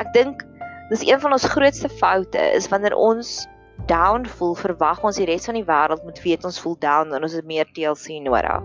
Ek 0.01 0.13
dink 0.13 0.41
dis 0.89 1.05
een 1.05 1.21
van 1.21 1.33
ons 1.37 1.45
grootste 1.45 1.89
foute 1.89 2.41
is 2.57 2.69
wanneer 2.69 2.95
ons 2.97 3.45
down 3.85 4.25
voel, 4.25 4.55
verwag 4.55 5.03
ons 5.03 5.17
die 5.19 5.27
res 5.29 5.45
van 5.45 5.57
die 5.59 5.67
wêreld 5.67 6.03
moet 6.07 6.21
weet 6.23 6.45
ons 6.47 6.59
voel 6.59 6.77
down 6.79 7.13
en 7.13 7.25
ons 7.27 7.33
het 7.37 7.45
meer 7.45 7.67
TLC 7.75 8.21
nodig. 8.23 8.63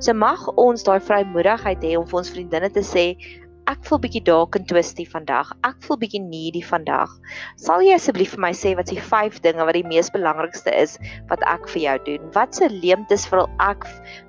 So 0.00 0.14
mag 0.14 0.48
ons 0.56 0.82
daai 0.82 0.98
vrymoedigheid 0.98 1.84
hê 1.84 1.98
om 1.98 2.06
vir 2.08 2.18
ons 2.22 2.32
vriendinne 2.32 2.70
te 2.74 2.82
sê 2.82 3.12
ek 3.68 3.84
voel 3.84 4.00
bietjie 4.00 4.22
dalk 4.24 4.56
in 4.56 4.64
twisty 4.68 5.04
vandag. 5.08 5.50
Ek 5.66 5.76
voel 5.84 5.98
bietjie 6.00 6.22
needy 6.24 6.62
vandag. 6.64 7.12
Sal 7.60 7.84
jy 7.84 7.92
asseblief 7.98 8.32
vir 8.34 8.42
my 8.46 8.52
sê 8.56 8.72
wat 8.78 8.88
die 8.88 9.00
5 9.00 9.42
dinge 9.44 9.66
wat 9.68 9.76
die 9.76 9.84
mees 9.84 10.08
belangrikste 10.14 10.72
is 10.72 10.96
wat 11.28 11.44
ek 11.44 11.68
vir 11.74 11.82
jou 11.82 11.96
doen? 12.08 12.28
Wat 12.36 12.56
se 12.56 12.70
leemtes 12.72 13.26
vervul 13.28 13.50
ek 13.60 13.84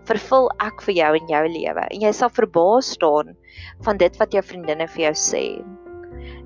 vervul 0.10 0.50
ek 0.66 0.84
vir 0.88 0.98
jou 1.00 1.12
in 1.22 1.32
jou 1.32 1.44
lewe? 1.56 1.86
En 1.88 2.04
jy 2.04 2.12
sal 2.16 2.34
verbaas 2.36 2.92
staan 2.98 3.36
van 3.88 4.02
dit 4.02 4.20
wat 4.20 4.36
jou 4.36 4.44
vriendinne 4.44 4.90
vir 4.96 5.10
jou 5.10 5.16
sê. 5.24 5.46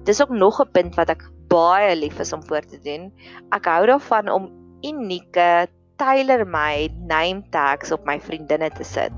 Dis 0.05 0.21
ook 0.21 0.29
nog 0.29 0.61
'n 0.61 0.69
punt 0.77 0.95
wat 0.95 1.09
ek 1.09 1.23
baie 1.49 1.95
lief 1.95 2.19
is 2.19 2.33
om 2.33 2.43
voor 2.45 2.61
te 2.61 2.77
doen. 2.85 3.11
Ek 3.51 3.65
hou 3.65 3.85
daarvan 3.87 4.29
om 4.29 4.51
unieke 4.83 5.67
tailor-made 5.97 6.93
name 7.07 7.43
tags 7.49 7.91
op 7.91 8.05
my 8.05 8.19
vriendinne 8.19 8.69
te 8.69 8.83
sit. 8.83 9.13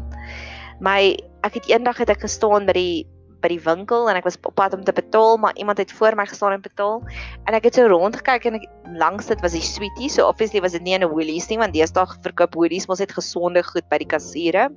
My 0.79 1.17
ek 1.43 1.53
het 1.53 1.69
eendag 1.69 1.97
het 1.97 2.09
ek 2.09 2.21
gestaan 2.21 2.65
by 2.65 2.73
die 2.73 3.07
by 3.45 3.51
die 3.53 3.61
winkel 3.61 4.09
en 4.09 4.17
ek 4.17 4.25
was 4.25 4.39
op 4.41 4.55
pad 4.57 4.73
om 4.77 4.83
te 4.85 4.93
betaal, 4.95 5.37
maar 5.41 5.55
iemand 5.61 5.81
het 5.81 5.93
voor 5.93 6.17
my 6.17 6.25
gestaan 6.29 6.57
en 6.57 6.63
betaal. 6.65 7.03
En 7.45 7.57
ek 7.57 7.69
het 7.69 7.77
so 7.77 7.85
rond 7.91 8.17
gekyk 8.21 8.49
en 8.49 8.57
ek 8.59 8.65
langs 9.01 9.29
dit 9.29 9.43
was 9.45 9.53
die 9.57 9.63
sweetie, 9.65 10.09
so 10.09 10.25
obviously 10.27 10.63
was 10.65 10.73
dit 10.77 10.85
nie 10.85 10.97
'n 10.97 11.09
Woolies 11.11 11.49
nie, 11.49 11.59
want 11.61 11.73
deesdae 11.73 12.07
verkoop 12.25 12.55
Woolies 12.55 12.87
mos 12.87 12.99
net 12.99 13.13
gesonde 13.13 13.63
goed 13.63 13.87
by 13.89 14.01
die 14.01 14.09
kassiere. 14.09 14.69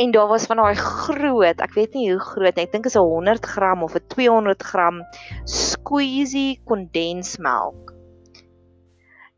En 0.00 0.10
daar 0.10 0.28
was 0.28 0.46
van 0.46 0.56
daai 0.56 0.74
groot, 0.74 1.60
ek 1.60 1.74
weet 1.74 1.94
nie 1.94 2.10
hoe 2.10 2.20
groot 2.20 2.56
nie, 2.56 2.64
ek 2.64 2.72
dink 2.72 2.86
is 2.86 2.96
'n 2.96 3.04
100 3.04 3.46
gram 3.46 3.82
of 3.82 3.94
'n 3.94 4.06
200 4.08 4.62
gram 4.62 5.02
squeezy 5.44 6.58
kondensmelk. 6.64 7.94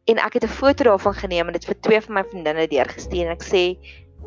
En 0.07 0.19
ek 0.19 0.35
het 0.35 0.45
'n 0.45 0.49
foto 0.49 0.85
daarvan 0.85 1.15
geneem 1.15 1.47
en 1.47 1.53
dit 1.53 1.65
vir 1.65 1.81
twee 1.81 2.01
van 2.01 2.15
my 2.15 2.25
vriendinne 2.25 2.67
deurgestuur 2.69 3.27
en 3.27 3.33
ek 3.33 3.43
sê 3.43 3.79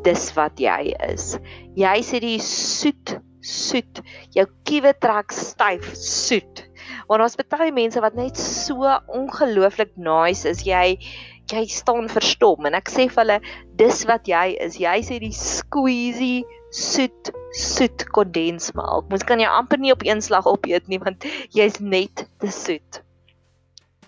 dis 0.04 0.34
wat 0.34 0.58
jy 0.58 0.94
is. 1.08 1.38
Jy 1.76 1.96
sê 2.02 2.20
die 2.20 2.38
soet 2.40 3.18
soet. 3.46 4.02
Jou 4.36 4.46
kiewe 4.68 4.92
trek 5.02 5.32
styf 5.34 5.86
soet. 5.94 6.64
Want 7.06 7.22
daar's 7.22 7.38
baie 7.38 7.72
mense 7.74 8.02
wat 8.02 8.18
net 8.18 8.38
so 8.40 8.90
ongelooflik 9.14 9.94
nice 9.96 10.48
is. 10.48 10.66
Jy 10.66 10.98
jy 11.46 11.62
staan 11.70 12.08
verstom 12.10 12.66
en 12.66 12.74
ek 12.74 12.90
sê 12.90 13.06
vir 13.06 13.22
hulle 13.22 13.38
dis 13.78 14.02
wat 14.10 14.26
jy 14.26 14.56
is. 14.64 14.80
Jy 14.82 14.96
sê 15.06 15.18
die 15.22 15.34
squeezy 15.34 16.42
soet 16.74 17.30
soet 17.56 18.04
kondensmelk. 18.12 19.08
Mens 19.12 19.24
kan 19.26 19.40
jou 19.40 19.50
amper 19.50 19.80
nie 19.80 19.94
op 19.94 20.02
een 20.04 20.22
slag 20.22 20.48
opeet 20.50 20.90
nie 20.90 21.00
want 21.02 21.26
jy's 21.54 21.78
net 21.80 22.26
te 22.42 22.50
soet. 22.50 23.02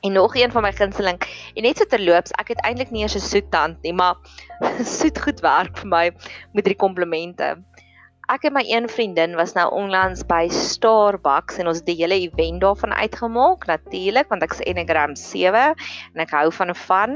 En 0.06 0.14
nog 0.14 0.36
een 0.38 0.50
van 0.54 0.62
my 0.62 0.70
gunsteling 0.72 1.18
en 1.54 1.64
net 1.66 1.78
so 1.78 1.86
terloops, 1.90 2.34
ek 2.38 2.52
het 2.54 2.60
eintlik 2.66 2.92
nie 2.94 3.02
eers 3.02 3.16
'n 3.18 3.24
soet 3.24 3.50
tand 3.50 3.82
nie, 3.82 3.92
maar 3.92 4.14
soet 4.98 5.18
goed 5.18 5.40
werk 5.42 5.78
vir 5.78 5.90
my 5.90 6.04
met 6.54 6.64
drie 6.64 6.76
komplimente 6.76 7.56
Ek 8.28 8.42
en 8.44 8.52
my 8.52 8.60
een 8.68 8.84
vriendin 8.92 9.38
was 9.38 9.54
nou 9.56 9.64
onlangs 9.72 10.20
by 10.28 10.50
Starbucks 10.52 11.56
en 11.62 11.70
ons 11.70 11.78
het 11.80 11.86
die 11.88 11.96
hele 11.96 12.18
event 12.26 12.60
daarvan 12.60 12.92
uitgemaak 12.92 13.64
natuurlik 13.70 14.28
want 14.28 14.44
ek's 14.44 14.60
Enneagram 14.68 15.14
7 15.16 15.62
en 15.72 16.22
ek 16.26 16.34
hou 16.36 16.50
van 16.52 16.68
'n 16.68 16.76
van. 16.82 17.14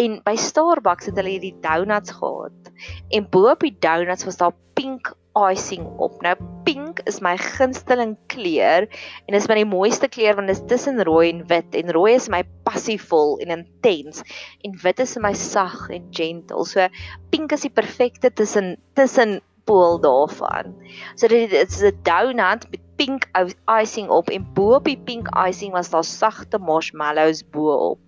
En 0.00 0.14
by 0.24 0.34
Starbucks 0.40 1.10
het 1.10 1.20
hulle 1.20 1.34
hierdie 1.34 1.58
donuts 1.60 2.14
gehad. 2.16 2.72
En 3.12 3.28
bo 3.28 3.50
op 3.50 3.60
die 3.60 3.76
donuts 3.76 4.24
was 4.24 4.40
daar 4.40 4.56
pink 4.72 5.12
icing 5.36 5.84
op. 6.00 6.16
Nou 6.24 6.32
pink 6.64 7.04
is 7.04 7.20
my 7.20 7.36
gunsteling 7.36 8.16
kleur 8.32 8.88
en 9.26 9.36
is 9.36 9.48
my 9.52 9.60
die 9.60 9.68
mooiste 9.68 10.08
kleur 10.08 10.34
want 10.40 10.48
dit 10.48 10.56
is 10.56 10.64
tussen 10.64 11.04
rooi 11.04 11.28
en 11.28 11.44
wit 11.52 11.76
en 11.76 11.92
rooi 11.92 12.14
is 12.14 12.30
my 12.32 12.40
passievol 12.64 13.36
en 13.44 13.52
intens 13.58 14.24
en 14.64 14.80
wit 14.80 15.04
is 15.04 15.16
my 15.20 15.34
sag 15.34 15.90
en 15.90 16.08
gentle. 16.10 16.64
So 16.64 16.88
pink 17.28 17.52
is 17.52 17.68
die 17.68 17.76
perfekte 17.82 18.32
tussen 18.32 18.78
tussen 18.94 19.42
pool 19.70 20.00
daarvan. 20.02 20.74
So 21.14 21.30
dit 21.30 21.52
is 21.52 21.82
'n 21.82 21.98
donut 22.02 22.66
met 22.70 22.82
pink 22.96 23.28
icing 23.80 24.08
op 24.10 24.28
en 24.28 24.46
bo 24.54 24.74
op 24.74 24.84
die 24.84 24.98
pink 24.98 25.28
icing 25.46 25.72
was 25.72 25.90
daar 25.90 26.04
sagte 26.04 26.58
marshmallows 26.58 27.44
bo 27.50 27.72
op. 27.94 28.00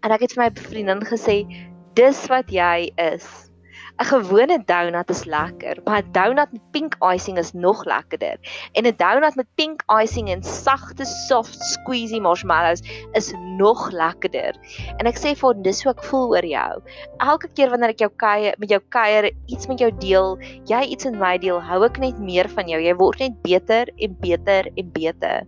En 0.00 0.10
ek 0.10 0.20
het 0.20 0.32
vir 0.32 0.42
my 0.44 0.50
vriendin 0.68 1.02
gesê, 1.06 1.46
"Dis 1.94 2.26
wat 2.26 2.50
jy 2.50 2.92
is." 2.96 3.50
'n 3.96 4.04
gewone 4.04 4.58
donut 4.68 5.10
is 5.10 5.24
lekker, 5.24 5.78
maar 5.84 6.02
'n 6.02 6.12
donut 6.12 6.52
met 6.52 6.70
pink 6.70 6.96
icing 7.00 7.38
is 7.38 7.52
nog 7.52 7.84
lekkerder. 7.84 8.36
En 8.72 8.84
'n 8.84 8.96
donut 8.96 9.34
met 9.34 9.46
pink 9.54 9.82
icing 10.02 10.28
en 10.28 10.42
sagte 10.42 11.04
soft 11.04 11.60
squeezy 11.60 12.18
marshmallows 12.20 12.82
is 13.12 13.32
nog 13.56 13.90
lekkerder. 13.90 14.54
En 14.96 15.06
ek 15.06 15.16
sê 15.16 15.32
vir 15.32 15.48
hom 15.48 15.62
dis 15.62 15.82
hoe 15.82 15.92
ek 15.92 16.04
voel 16.04 16.28
oor 16.28 16.44
jou. 16.44 16.82
Elke 17.16 17.48
keer 17.48 17.70
wanneer 17.70 17.88
ek 17.88 17.98
jou 17.98 18.10
kuier 18.16 18.54
met 18.58 18.68
jou 18.68 18.80
kuier 18.88 19.30
iets 19.46 19.66
met 19.66 19.78
jou 19.78 19.90
deel, 19.98 20.38
jy 20.66 20.82
iets 20.82 21.04
in 21.04 21.18
my 21.18 21.38
deel, 21.38 21.60
hou 21.60 21.84
ek 21.84 21.98
net 21.98 22.18
meer 22.18 22.48
van 22.48 22.68
jou. 22.68 22.80
Jy 22.80 22.94
word 22.94 23.18
net 23.18 23.42
beter 23.42 23.88
en 23.96 24.16
beter 24.20 24.68
en 24.76 24.92
beter. 24.92 25.46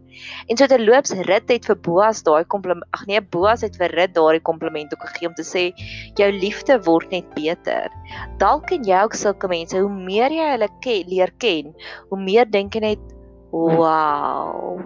En 0.49 0.57
so 0.57 0.67
terloops 0.67 1.12
rit 1.12 1.49
het 1.49 1.67
vir 1.67 1.76
Boas 1.76 2.23
daai 2.23 2.45
kompliment. 2.45 2.85
Ag 2.93 3.07
nee, 3.07 3.21
Boas 3.21 3.61
het 3.61 3.76
vir 3.76 3.93
Rit 3.93 4.14
daai 4.14 4.40
kompliment 4.40 4.93
ook 4.93 5.05
gegee 5.09 5.28
om 5.28 5.35
te 5.35 5.45
sê 5.45 5.73
jou 6.17 6.33
liefde 6.33 6.81
word 6.85 7.11
net 7.11 7.28
beter 7.35 7.93
dalk 8.40 8.68
ken 8.71 8.87
jy 8.87 9.04
ook 9.04 9.16
sulke 9.18 9.50
mense. 9.50 9.78
Hoe 9.78 9.92
meer 9.92 10.35
jy 10.35 10.50
hulle 10.54 10.68
ken, 10.85 11.09
leer 11.11 11.33
ken, 11.42 11.73
hoe 12.11 12.21
meer 12.21 12.49
dink 12.50 12.76
jy 12.76 12.85
net 12.85 13.14
wow. 13.50 14.78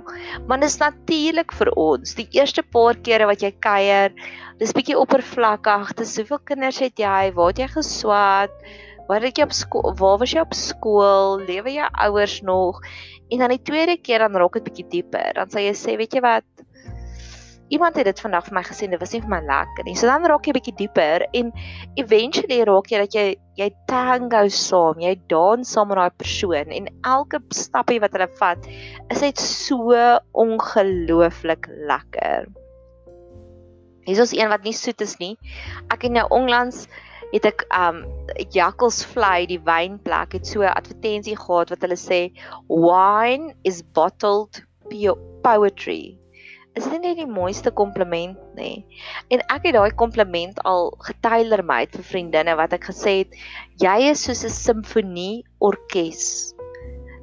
Maar 0.47 0.62
dit 0.62 0.71
is 0.71 0.78
natuurlik 0.78 1.52
vir 1.59 1.73
ons. 1.78 2.14
Die 2.18 2.28
eerste 2.38 2.62
paar 2.62 2.99
kere 3.06 3.26
wat 3.30 3.42
jy 3.42 3.52
kuier, 3.64 4.14
dis 4.61 4.75
bietjie 4.76 4.99
oppervlakkig. 4.99 5.94
Dis 5.99 6.14
soveel 6.18 6.40
kinders 6.49 6.80
het 6.82 6.99
jy, 7.00 7.32
waar 7.37 7.52
het 7.52 7.62
jy 7.64 7.71
geswat? 7.75 8.54
Waar 9.09 9.26
het 9.26 9.38
jy 9.38 9.49
op 9.49 9.56
skool? 9.56 9.94
Waar 9.99 10.21
was 10.23 10.35
jy 10.35 10.44
op 10.44 10.54
skool? 10.56 11.42
Lewe 11.49 11.75
jou 11.75 11.88
ouers 12.06 12.40
nog? 12.47 12.78
En 13.32 13.42
dan 13.42 13.54
die 13.54 13.62
tweede 13.64 13.97
keer 13.99 14.23
dan 14.23 14.37
raak 14.38 14.61
dit 14.61 14.68
bietjie 14.68 14.88
dieper. 14.92 15.32
Dan 15.37 15.50
sê 15.50 15.66
jy 15.66 15.75
sê, 15.76 15.97
weet 15.99 16.14
jy 16.14 16.23
wat? 16.25 16.47
Iemand 17.73 17.97
het 17.97 18.05
dit 18.05 18.21
vandag 18.21 18.45
vir 18.49 18.57
my 18.59 18.62
gesê 18.69 18.87
dit 18.91 19.00
was 19.00 19.14
nie 19.14 19.23
vir 19.25 19.33
my 19.33 19.41
lekker 19.49 19.87
nie. 19.88 19.95
So 19.97 20.09
dan 20.11 20.26
raak 20.29 20.45
jy 20.47 20.52
bietjie 20.57 20.75
dieper 20.76 21.25
en 21.38 21.52
eventually 22.00 22.61
raak 22.69 22.91
jy 22.93 23.00
dat 23.00 23.17
jy 23.17 23.26
jy 23.61 23.69
tango 23.88 24.43
saam, 24.52 25.00
jy 25.00 25.14
dans 25.33 25.69
saam 25.69 25.88
met 25.88 26.00
daai 26.00 26.19
persoon 26.21 26.73
en 26.76 26.91
elke 27.09 27.41
stappie 27.57 28.00
wat 28.05 28.12
hulle 28.17 28.29
vat 28.41 28.69
is 29.12 29.25
net 29.25 29.41
so 29.41 29.97
ongelooflik 30.45 31.69
lekker. 31.88 32.49
Hier 34.05 34.21
is 34.21 34.37
een 34.37 34.52
wat 34.52 34.69
nie 34.69 34.76
soet 34.76 35.00
is 35.00 35.17
nie. 35.23 35.37
Ek 35.95 36.05
het 36.05 36.12
nou 36.12 36.26
onlangs 36.35 36.85
het 37.33 37.47
ek 37.49 37.64
um 37.73 38.02
Jakkals 38.52 39.00
Vlei 39.14 39.47
die 39.49 39.61
wynplek 39.64 40.37
het 40.37 40.47
so 40.47 40.61
'n 40.61 40.76
advertensie 40.76 41.37
gehad 41.41 41.73
wat 41.73 41.81
hulle 41.81 41.97
sê 41.97 42.29
wine 42.69 43.55
is 43.64 43.81
bottled 43.97 44.61
poetry 45.43 46.22
is 46.75 46.87
dit 46.88 47.00
nie 47.02 47.14
die 47.19 47.29
mooiste 47.29 47.71
kompliment 47.71 48.38
nie. 48.57 48.85
En 49.29 49.43
ek 49.52 49.69
het 49.69 49.76
daai 49.76 49.93
kompliment 49.99 50.59
al 50.69 50.93
getailer 51.05 51.64
my 51.67 51.83
vir 51.93 52.05
vriendinne 52.12 52.57
wat 52.57 52.73
ek 52.73 52.88
gesê 52.93 53.19
het 53.23 53.37
jy 53.83 53.99
is 54.12 54.25
soos 54.25 54.45
'n 54.45 54.57
simfonie 54.57 55.45
orkes 55.61 56.51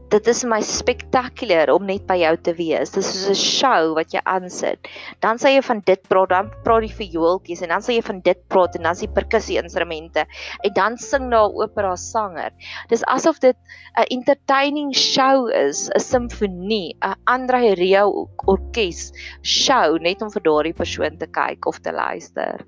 dit 0.09 0.27
is 0.31 0.39
my 0.49 0.57
spektakulêr 0.65 1.69
om 1.69 1.83
net 1.85 2.05
by 2.09 2.15
jou 2.17 2.31
te 2.41 2.53
wees. 2.57 2.89
Dis 2.95 3.09
soos 3.11 3.29
'n 3.29 3.37
show 3.37 3.93
wat 3.97 4.13
jy 4.13 4.21
aansit. 4.25 4.87
Dan 5.21 5.37
sê 5.37 5.53
jy 5.53 5.61
van 5.61 5.81
dit 5.85 6.01
praat, 6.09 6.29
dan 6.29 6.49
praat 6.65 6.81
die 6.87 6.97
viooltjies 6.99 7.61
en 7.61 7.69
dan 7.69 7.85
sê 7.85 7.97
jy 7.97 8.05
van 8.07 8.21
dit 8.25 8.39
praat 8.49 8.75
en 8.75 8.83
dan 8.83 8.97
is 8.97 9.05
die 9.05 9.13
perkussie 9.19 9.59
instrumente 9.61 10.25
en 10.63 10.73
dan 10.73 10.97
sing 10.97 11.29
daar 11.29 11.53
opera 11.53 11.95
sanger. 11.95 12.49
Dis 12.89 13.05
asof 13.05 13.39
dit 13.39 13.55
'n 13.97 14.07
entertaining 14.09 14.95
show 14.95 15.47
is, 15.47 15.89
'n 15.93 15.99
simfonie, 15.99 16.95
'n 17.01 17.15
Andre 17.27 17.75
Rieu 17.75 18.27
orkes 18.47 19.13
show 19.43 19.97
net 20.01 20.21
om 20.21 20.31
vir 20.31 20.41
daardie 20.41 20.73
persoon 20.73 21.17
te 21.17 21.27
kyk 21.27 21.67
of 21.67 21.79
te 21.79 21.91
luister. 21.91 22.65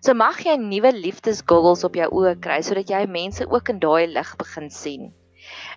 So 0.00 0.14
mag 0.14 0.38
jy 0.44 0.56
nuwe 0.56 0.92
liefdesgoggles 0.92 1.84
op 1.84 1.94
jou 1.94 2.08
oë 2.12 2.40
kry 2.40 2.60
sodat 2.62 2.88
jy 2.88 3.06
mense 3.06 3.50
ook 3.50 3.68
in 3.68 3.78
daai 3.80 4.06
lig 4.06 4.36
begin 4.36 4.70
sien. 4.70 5.12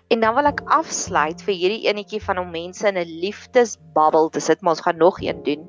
En 0.08 0.20
dan 0.24 0.34
wil 0.34 0.48
ek 0.48 0.62
afsluit 0.72 1.42
vir 1.44 1.54
hierdie 1.54 1.88
enetjie 1.90 2.20
van 2.24 2.38
om 2.40 2.50
mense 2.50 2.86
in 2.88 2.96
'n 2.96 3.18
liefdesbabbel 3.24 4.30
te 4.32 4.40
sit, 4.40 4.60
maar 4.60 4.76
ons 4.76 4.84
gaan 4.86 4.96
nog 4.96 5.20
een 5.20 5.42
doen. 5.44 5.68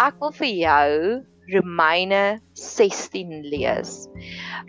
Ek 0.00 0.16
wil 0.20 0.32
vir 0.32 0.48
jou 0.48 0.92
Romeine 1.46 2.40
16 2.54 3.42
lees. 3.46 4.08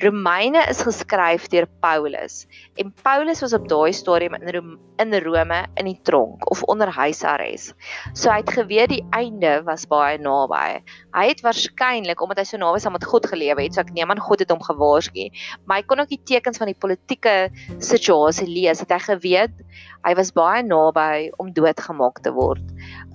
Romeine 0.04 0.62
is 0.70 0.84
geskryf 0.86 1.48
deur 1.50 1.66
Paulus 1.82 2.46
en 2.78 2.92
Paulus 3.02 3.42
was 3.42 3.56
op 3.58 3.66
daai 3.72 3.94
stadium 3.96 4.36
in 4.38 4.52
Rome, 4.54 4.78
in 5.02 5.16
Rome 5.24 5.60
in 5.80 5.90
die 5.90 5.98
tronk 6.06 6.46
of 6.52 6.62
onder 6.70 6.92
huisarrest. 6.94 7.74
So 8.14 8.30
hy 8.30 8.42
het 8.44 8.54
geweet 8.54 8.94
die 8.94 9.02
einde 9.16 9.62
was 9.66 9.88
baie 9.90 10.20
naby. 10.22 10.84
Hy 11.18 11.26
het 11.32 11.42
waarskynlik 11.46 12.22
omdat 12.22 12.44
hy 12.44 12.48
so 12.52 12.62
naby 12.62 12.84
saam 12.84 12.98
met 12.98 13.08
God 13.10 13.26
gelewe 13.32 13.66
het, 13.66 13.74
so 13.74 13.82
ek 13.82 13.94
neem 13.98 14.14
aan 14.14 14.22
God 14.22 14.46
het 14.46 14.54
hom 14.54 14.62
gewaarsku, 14.62 15.30
maar 15.66 15.82
hy 15.82 15.88
kon 15.90 16.04
ook 16.04 16.14
die 16.14 16.22
tekens 16.30 16.62
van 16.62 16.70
die 16.70 16.78
politieke 16.78 17.50
situasie 17.82 18.50
lees. 18.50 18.84
Het 18.86 18.94
hy 18.94 19.02
geweet 19.08 19.66
hy 20.06 20.14
was 20.16 20.32
baie 20.36 20.62
naby 20.64 21.32
om 21.42 21.50
doodgemaak 21.56 22.22
te 22.24 22.32
word. 22.36 22.64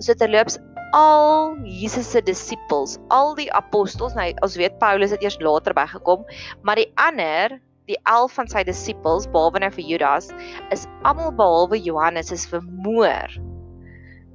So 0.03 0.13
terloops 0.19 0.59
al 0.93 1.57
Jesus 1.65 2.11
se 2.13 2.21
disippels, 2.21 2.97
al 3.09 3.33
die 3.37 3.49
apostels, 3.57 4.13
nou 4.17 4.27
ons 4.45 4.57
weet 4.59 4.77
Paulus 4.81 5.13
het 5.13 5.23
eers 5.25 5.39
later 5.41 5.73
bygekom, 5.75 6.21
maar 6.61 6.77
die 6.77 6.89
ander, 7.01 7.57
die 7.89 7.97
11 8.09 8.37
van 8.37 8.51
sy 8.51 8.63
disippels, 8.67 9.25
behalwe 9.33 9.63
nou 9.63 9.71
vir 9.73 9.87
Judas, 9.89 10.29
is 10.75 10.85
almal 11.03 11.33
behalwe 11.35 11.81
Johannes 11.81 12.31
is 12.35 12.45
vermoor. 12.49 13.33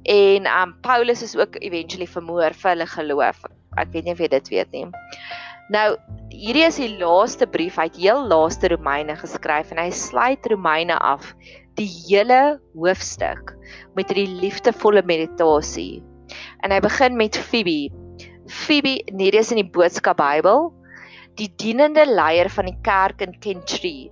En 0.09 0.49
um 0.51 0.75
Paulus 0.83 1.23
is 1.23 1.35
ook 1.39 1.55
eventually 1.63 2.07
vermoor 2.07 2.55
vir 2.55 2.73
hulle 2.73 2.87
geloof. 2.91 3.41
Ek 3.79 3.91
weet 3.93 4.07
nie 4.07 4.15
of 4.15 4.21
jy 4.23 4.29
dit 4.31 4.51
weet 4.51 4.75
nie. 4.75 4.85
Nou, 5.69 5.93
hierdie 6.33 6.65
is 6.65 6.79
die 6.81 6.91
laaste 6.97 7.45
brief, 7.47 7.77
hy 7.77 7.87
het 7.87 7.97
heel 8.01 8.23
laaste 8.27 8.71
Romeine 8.73 9.15
geskryf 9.19 9.71
en 9.71 9.79
hy 9.79 9.89
sluit 9.93 10.47
Romeine 10.49 10.97
af 11.05 11.31
die 11.77 11.87
hele 11.87 12.57
hoofstuk 12.75 13.53
met 13.95 14.09
hierdie 14.09 14.41
liefdevolle 14.41 15.05
meditasie 15.07 16.01
En 16.63 16.71
hy 16.71 16.79
begin 16.79 17.17
met 17.17 17.37
Phoebe. 17.37 17.89
Phoebe, 18.49 18.97
nee, 19.13 19.31
dis 19.31 19.51
in 19.51 19.61
die 19.61 19.69
boodskap 19.69 20.17
Bybel, 20.17 20.71
die 21.39 21.49
dienende 21.61 22.05
leier 22.09 22.49
van 22.51 22.67
die 22.67 22.77
kerk 22.83 23.21
in 23.23 23.35
Kentree. 23.39 24.09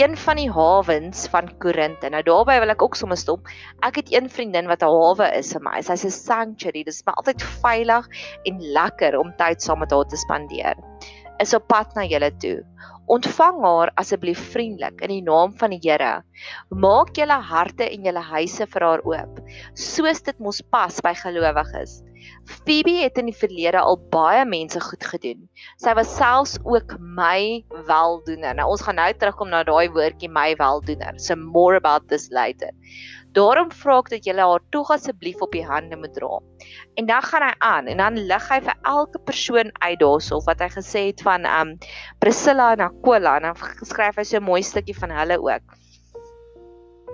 Een 0.00 0.16
van 0.16 0.38
die 0.40 0.48
hawens 0.48 1.26
van 1.28 1.50
Korinthe. 1.60 2.08
Nou 2.08 2.22
daarby 2.24 2.56
wil 2.62 2.72
ek 2.72 2.82
ook 2.82 2.96
sommer 2.96 3.18
stop. 3.20 3.50
Ek 3.84 3.98
het 4.00 4.12
een 4.14 4.30
vriendin 4.32 4.70
wat 4.70 4.82
'n 4.82 4.88
hawe 4.88 5.28
is 5.36 5.52
vir 5.52 5.60
my. 5.60 5.82
Sy's 5.82 6.04
'n 6.04 6.10
sanctuary. 6.10 6.84
Dit 6.84 6.94
is 6.94 7.02
maar 7.04 7.20
altyd 7.20 7.42
veilig 7.42 8.08
en 8.44 8.62
lekker 8.78 9.18
om 9.18 9.34
tyd 9.36 9.62
saam 9.62 9.78
met 9.78 9.90
haar 9.90 10.08
te 10.08 10.16
spandeer. 10.16 10.76
Is 11.42 11.54
op 11.58 11.64
pad 11.66 11.96
na 11.98 12.04
julle 12.06 12.30
toe. 12.38 12.60
Ontvang 13.10 13.58
haar 13.64 13.90
asseblief 13.98 14.38
vriendelik 14.52 15.00
in 15.02 15.10
die 15.10 15.24
naam 15.26 15.50
van 15.58 15.72
die 15.74 15.80
Here. 15.82 16.22
Maak 16.70 17.16
julle 17.18 17.40
harte 17.48 17.88
en 17.88 18.06
julle 18.06 18.22
huise 18.28 18.66
vir 18.70 18.86
haar 18.86 19.02
oop, 19.08 19.40
soos 19.74 20.22
dit 20.22 20.38
mos 20.38 20.62
pas 20.70 21.00
by 21.02 21.12
gelowiges. 21.18 21.98
Phoebe 22.46 22.94
het 23.00 23.18
in 23.18 23.26
die 23.32 23.34
verlede 23.34 23.80
al 23.82 23.98
baie 24.12 24.44
mense 24.46 24.78
goed 24.84 25.02
gedoen. 25.10 25.40
Sy 25.82 25.96
was 25.98 26.14
selfs 26.14 26.54
ook 26.62 26.94
my 27.02 27.64
weldoener. 27.90 28.54
Nou 28.58 28.68
ons 28.70 28.86
gaan 28.86 29.00
nou 29.00 29.10
terugkom 29.18 29.50
na 29.50 29.64
daai 29.66 29.90
woordjie 29.90 30.30
my 30.30 30.52
weldoener. 30.62 31.18
So 31.18 31.34
more 31.34 31.74
about 31.80 32.06
this 32.12 32.30
later. 32.30 32.70
Daarom 33.32 33.70
vra 33.72 33.98
ek 34.02 34.10
dat 34.12 34.26
julle 34.28 34.44
haar 34.44 34.64
tog 34.74 34.90
asseblief 34.92 35.40
op 35.44 35.52
die 35.56 35.64
hande 35.64 35.96
moet 35.96 36.12
dra. 36.16 36.40
En 37.00 37.06
dan 37.08 37.22
gaan 37.22 37.46
hy 37.48 37.52
aan 37.58 37.86
en 37.92 38.02
dan 38.04 38.18
lig 38.30 38.48
hy 38.52 38.60
vir 38.66 38.76
elke 38.94 39.22
persoon 39.30 39.72
uit 39.80 40.00
daarsof 40.00 40.44
wat 40.50 40.60
hy 40.60 40.68
gesê 40.74 41.06
het 41.10 41.24
van 41.24 41.48
um 41.48 41.76
Priscilla 42.20 42.72
en 42.76 42.84
Aquila 42.88 43.38
en 43.40 43.50
dan 43.50 43.86
skryf 43.88 44.20
hy 44.20 44.26
so 44.28 44.36
'n 44.40 44.50
mooi 44.50 44.62
stukkie 44.62 44.98
van 44.98 45.16
hulle 45.16 45.40
ook. 45.40 45.80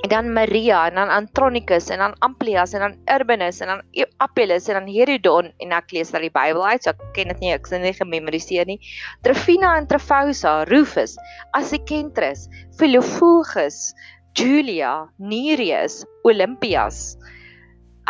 en 0.03 0.09
dan 0.09 0.33
Maria 0.33 0.87
en 0.89 0.95
dan 0.95 1.09
Antronicus 1.09 1.89
en 1.89 1.99
dan 1.99 2.15
Amplias 2.19 2.73
en 2.73 2.81
dan 2.81 2.95
Urbanus 3.15 3.61
en 3.61 3.67
dan 3.67 3.83
Apelles 4.17 4.69
en 4.69 4.75
dan 4.75 4.95
Herodon 4.95 5.51
en 5.59 5.73
ek 5.75 5.91
lees 5.93 6.13
uit 6.15 6.23
die 6.29 6.35
Bybel 6.35 6.63
uit 6.63 6.85
so 6.85 6.93
ek 6.93 7.03
ken 7.17 7.33
dit 7.33 7.43
nie 7.43 7.51
ek 7.55 7.67
sien 7.67 7.83
nie 7.83 7.95
gememoriseer 7.97 8.69
nie 8.71 8.79
Trifina 9.27 9.75
en 9.79 9.89
Trifosa 9.91 10.63
Rufus 10.71 11.17
Asikentrus 11.59 12.47
Philophagus 12.79 13.91
Julia 14.37 15.09
Nereus 15.19 16.05
Olympias 16.25 17.17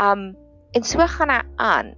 um 0.00 0.32
en 0.76 0.84
so 0.84 1.06
gaan 1.06 1.32
hy 1.32 1.42
aan 1.56 1.94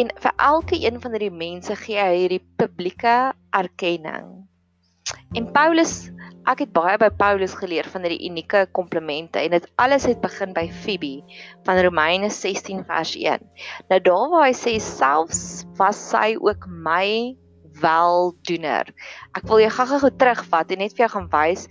en 0.00 0.10
vir 0.22 0.34
elke 0.38 0.78
een 0.80 1.00
van 1.00 1.14
hierdie 1.14 1.34
mense 1.34 1.76
gee 1.84 2.00
hy 2.00 2.24
hierdie 2.24 2.44
publieke 2.58 3.32
erkenning 3.54 4.32
en 5.34 5.52
Paulus 5.52 6.10
Ek 6.44 6.60
het 6.60 6.74
baie 6.76 6.98
by 7.00 7.08
Paulus 7.16 7.54
geleer 7.56 7.86
van 7.88 8.04
hierdie 8.04 8.28
unieke 8.28 8.66
komplimente 8.76 9.40
en 9.40 9.54
dit 9.54 9.66
alles 9.80 10.04
het 10.04 10.18
begin 10.20 10.50
by 10.52 10.66
Fibi 10.82 11.14
van 11.64 11.80
Romeine 11.86 12.28
16 12.28 12.82
vers 12.84 13.14
1. 13.16 13.46
Nou 13.88 13.98
daar 14.04 14.26
waar 14.28 14.44
hy 14.50 14.52
sê 14.58 14.74
selfs 14.76 15.64
was 15.80 16.02
sy 16.10 16.34
ook 16.36 16.66
my 16.68 17.32
weldoener. 17.80 18.92
Ek 19.32 19.48
wil 19.48 19.64
jou 19.64 19.72
gou-gou 19.78 20.12
terugvat 20.20 20.76
en 20.76 20.84
net 20.84 20.92
vir 20.92 21.06
jou 21.06 21.10
gaan 21.16 21.30
wys 21.32 21.64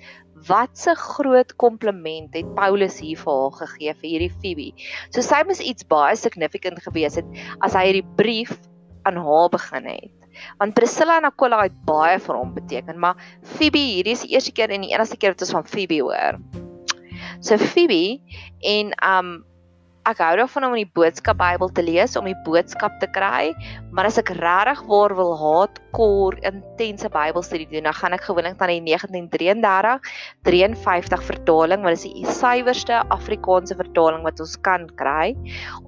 wat 0.48 0.88
'n 0.88 0.96
groot 0.96 1.56
kompliment 1.56 2.34
het 2.34 2.56
Paulus 2.56 3.00
hier 3.00 3.18
vir 3.18 3.34
haar 3.34 3.56
gegee 3.62 3.94
vir 3.94 4.10
hierdie 4.10 4.34
Fibi. 4.42 4.74
So 5.12 5.22
sy 5.22 5.44
moes 5.46 5.60
iets 5.60 5.84
baie 5.84 6.16
significant 6.16 6.84
gewees 6.84 7.16
het 7.16 7.26
as 7.62 7.74
hy 7.74 7.86
hierdie 7.86 8.10
brief 8.16 8.60
aan 9.04 9.18
haar 9.18 9.50
begin 9.50 9.86
het 9.86 10.24
want 10.58 10.74
Priscilla 10.74 11.18
en 11.18 11.30
Aquila 11.30 11.64
het 11.68 11.76
baie 11.86 12.20
vir 12.20 12.36
hom 12.36 12.54
beteken, 12.56 13.00
maar 13.00 13.20
Phoebe, 13.56 13.78
hierdie 13.78 14.16
is 14.18 14.26
die 14.26 14.34
eerste 14.36 14.54
keer 14.56 14.74
en 14.74 14.86
die 14.86 14.94
enigste 14.94 15.18
keer 15.18 15.36
wat 15.36 15.46
ons 15.46 15.56
van 15.56 15.68
Phoebe 15.70 16.00
hoor. 16.02 16.40
So 17.42 17.58
Phoebe 17.58 18.20
en 18.60 18.94
um 19.08 19.34
ek 20.10 20.20
hou 20.20 20.34
daarvan 20.36 20.66
om 20.68 20.74
in 20.76 20.84
die 20.84 20.94
boodskap 20.98 21.38
Bybel 21.40 21.70
te 21.72 21.84
lees 21.86 22.18
om 22.20 22.28
die 22.28 22.36
boodskap 22.44 22.98
te 23.00 23.08
kry, 23.16 23.54
maar 23.96 24.10
as 24.10 24.18
ek 24.20 24.34
regtig 24.36 24.82
waar 24.90 25.14
wil 25.16 25.32
haat 25.40 25.80
kor 25.96 26.36
intense 26.44 27.08
Bybelstudie 27.14 27.70
doen, 27.72 27.88
dan 27.88 27.96
gaan 27.96 28.16
ek 28.18 28.26
gewoonlik 28.28 28.58
na 28.60 28.68
die 28.72 28.82
1933 28.84 30.10
53 30.50 31.24
vertaling, 31.30 31.86
wat 31.86 31.96
is 31.96 32.06
die 32.08 32.26
suiwerste 32.28 33.00
Afrikaanse 33.16 33.78
vertaling 33.80 34.26
wat 34.28 34.42
ons 34.44 34.58
kan 34.66 34.90
kry, 35.00 35.32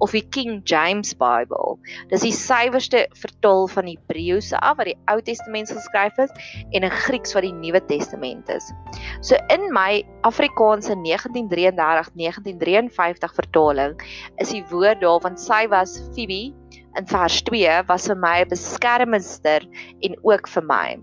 of 0.00 0.16
die 0.16 0.24
King 0.32 0.62
James 0.64 1.12
Bible. 1.18 1.76
Dis 2.12 2.24
die 2.24 2.32
suiwerste 2.32 3.04
vertaal 3.20 3.68
van 3.74 3.90
die 3.90 3.98
Hebreëse 3.98 4.56
af 4.64 4.80
wat 4.80 4.88
die 4.92 4.96
Ou 5.12 5.18
Testament 5.26 5.72
geskryf 5.72 6.16
is 6.22 6.32
en 6.72 6.86
in 6.86 6.96
Grieks 7.04 7.36
wat 7.36 7.44
die 7.44 7.52
Nuwe 7.52 7.82
Testament 7.90 8.48
is. 8.54 8.72
So 9.20 9.36
in 9.52 9.68
my 9.74 10.00
Afrikaanse 10.24 10.96
1933 11.04 12.14
1953 12.16 13.36
vertaling 13.36 14.05
is 14.42 14.50
die 14.54 14.64
woord 14.70 15.00
daarvan 15.00 15.36
sy 15.40 15.66
was 15.72 15.98
Phoebe 16.14 16.54
in 16.96 17.06
vers 17.10 17.42
2 17.48 17.82
was 17.88 18.06
vir 18.10 18.16
my 18.16 18.40
'n 18.40 18.48
beskermster 18.48 19.66
en 20.02 20.16
ook 20.22 20.48
vir 20.48 20.64
my. 20.64 20.98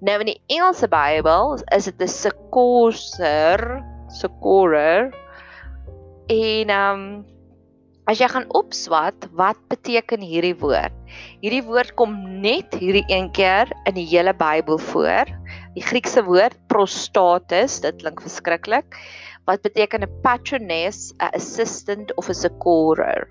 Nou 0.00 0.20
in 0.20 0.30
die 0.30 0.40
Engelse 0.48 0.88
Bybel 0.88 1.58
is 1.74 1.84
dit 1.84 2.02
'n 2.02 2.08
successor, 2.08 3.82
succorer. 4.08 5.12
En 6.28 6.68
ehm 6.70 7.00
um, 7.00 7.24
as 8.08 8.18
jy 8.18 8.28
gaan 8.28 8.46
opswat, 8.56 9.28
wat 9.36 9.58
beteken 9.68 10.20
hierdie 10.20 10.56
woord? 10.56 10.92
Hierdie 11.42 11.64
woord 11.64 11.94
kom 11.94 12.40
net 12.40 12.72
hierdie 12.80 13.04
een 13.08 13.30
keer 13.32 13.68
in 13.84 13.94
die 13.94 14.06
hele 14.08 14.32
Bybel 14.32 14.78
voor. 14.78 15.28
Die 15.74 15.84
Griekse 15.84 16.24
woord 16.24 16.56
prostatus, 16.68 17.80
dit 17.80 17.96
klink 18.00 18.22
verskriklik 18.24 18.96
wat 19.48 19.64
beteken 19.64 20.04
'n 20.04 20.20
patroness, 20.22 21.12
'n 21.16 21.32
assistant 21.40 22.14
of 22.20 22.28
'n 22.28 22.40
succorer. 22.44 23.28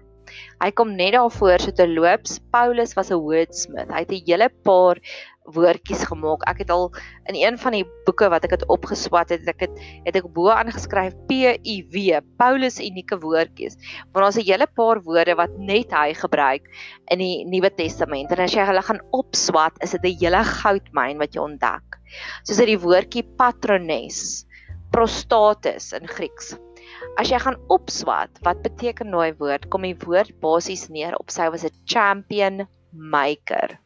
Hy 0.60 0.72
kom 0.76 0.96
net 0.98 1.14
daarvoor 1.16 1.62
so 1.64 1.72
te 1.72 1.88
loops. 1.88 2.40
Paulus 2.52 2.96
was 2.98 3.12
'n 3.12 3.22
wordsmith. 3.22 3.92
Hy 3.94 4.02
het 4.04 4.12
'n 4.12 4.26
hele 4.26 4.50
paar 4.66 4.98
woordjies 5.48 6.04
gemaak. 6.10 6.44
Ek 6.50 6.58
het 6.64 6.70
al 6.70 6.92
in 7.32 7.36
een 7.36 7.58
van 7.58 7.72
die 7.72 7.86
boeke 8.06 8.28
wat 8.30 8.44
ek 8.44 8.52
het 8.58 8.66
opgeswat 8.68 9.30
het, 9.30 9.48
ek 9.48 9.62
het 9.62 9.76
het 10.06 10.16
ek 10.20 10.28
bo 10.34 10.50
aangeskryf 10.52 11.14
P 11.30 11.56
U 11.56 11.76
W, 11.94 12.20
Paulus 12.38 12.80
unieke 12.80 13.20
woordjies. 13.20 13.78
Maar 14.12 14.24
daar's 14.24 14.38
'n 14.38 14.50
hele 14.50 14.68
paar 14.68 15.02
woorde 15.02 15.36
wat 15.36 15.58
net 15.58 15.92
hy 15.92 16.14
gebruik 16.14 16.64
in 17.08 17.20
die 17.20 17.46
Nuwe 17.46 17.70
Testament. 17.70 18.32
En 18.32 18.40
as 18.44 18.54
jy 18.54 18.66
hulle 18.66 18.82
gaan 18.82 19.02
opswat, 19.12 19.74
is 19.80 19.92
dit 19.92 20.04
'n 20.04 20.18
hele 20.20 20.44
goudmyn 20.44 21.18
wat 21.18 21.34
jy 21.34 21.42
ontdek. 21.42 21.98
Soos 22.44 22.58
dit 22.58 22.68
die 22.68 22.80
woordjie 22.80 23.24
patroness 23.38 24.47
prostatus 24.92 25.92
in 25.94 26.08
Grieks. 26.08 26.56
As 27.18 27.30
jy 27.32 27.40
gaan 27.42 27.58
opswat, 27.74 28.32
wat 28.46 28.62
beteken 28.66 29.12
daai 29.12 29.36
woord? 29.40 29.68
Kom 29.74 29.86
die 29.86 29.98
woord 30.06 30.32
basies 30.44 30.88
neer 30.94 31.18
op 31.20 31.34
sy 31.34 31.50
was 31.54 31.66
'n 31.66 31.74
champion 31.86 32.68
maker. 32.92 33.78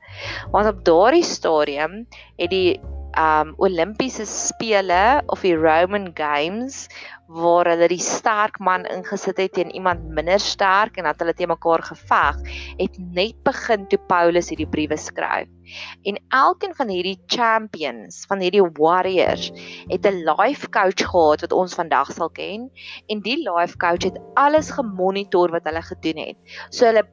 Want 0.51 0.67
op 0.67 0.83
daardie 0.85 1.23
stadium 1.23 2.05
het 2.37 2.49
die 2.51 2.79
um 3.19 3.53
Olimpiese 3.57 4.25
spele 4.25 5.21
of 5.27 5.41
die 5.41 5.55
Roman 5.55 6.11
Games 6.15 6.87
waar 7.31 7.69
hulle 7.71 7.87
die 7.91 8.01
sterk 8.03 8.59
man 8.59 8.83
ingesit 8.91 9.39
het 9.39 9.53
teen 9.55 9.71
iemand 9.71 10.03
minder 10.15 10.39
sterk 10.39 10.97
en 10.97 11.07
dat 11.07 11.21
hulle 11.23 11.33
te 11.37 11.47
mekaar 11.47 11.83
geveg 11.87 12.41
het 12.79 12.97
net 12.99 13.37
begin 13.47 13.87
toe 13.91 13.99
Paulus 14.11 14.51
hierdie 14.51 14.69
briewe 14.69 14.97
skryf. 14.99 15.47
En 16.03 16.19
elkeen 16.35 16.75
van 16.75 16.91
hierdie 16.91 17.19
champions, 17.31 18.25
van 18.27 18.43
hierdie 18.43 18.65
warriors, 18.79 19.51
het 19.87 20.05
'n 20.05 20.25
life 20.27 20.69
coach 20.69 21.07
gehad 21.11 21.41
wat 21.41 21.55
ons 21.55 21.73
vandag 21.75 22.11
sal 22.11 22.29
ken 22.29 22.69
en 23.07 23.21
die 23.21 23.37
life 23.37 23.77
coach 23.77 24.03
het 24.03 24.19
alles 24.35 24.71
gemonitor 24.71 25.51
wat 25.51 25.63
hulle 25.63 25.81
gedoen 25.81 26.17
het. 26.27 26.37
So 26.69 26.85
hulle 26.85 27.07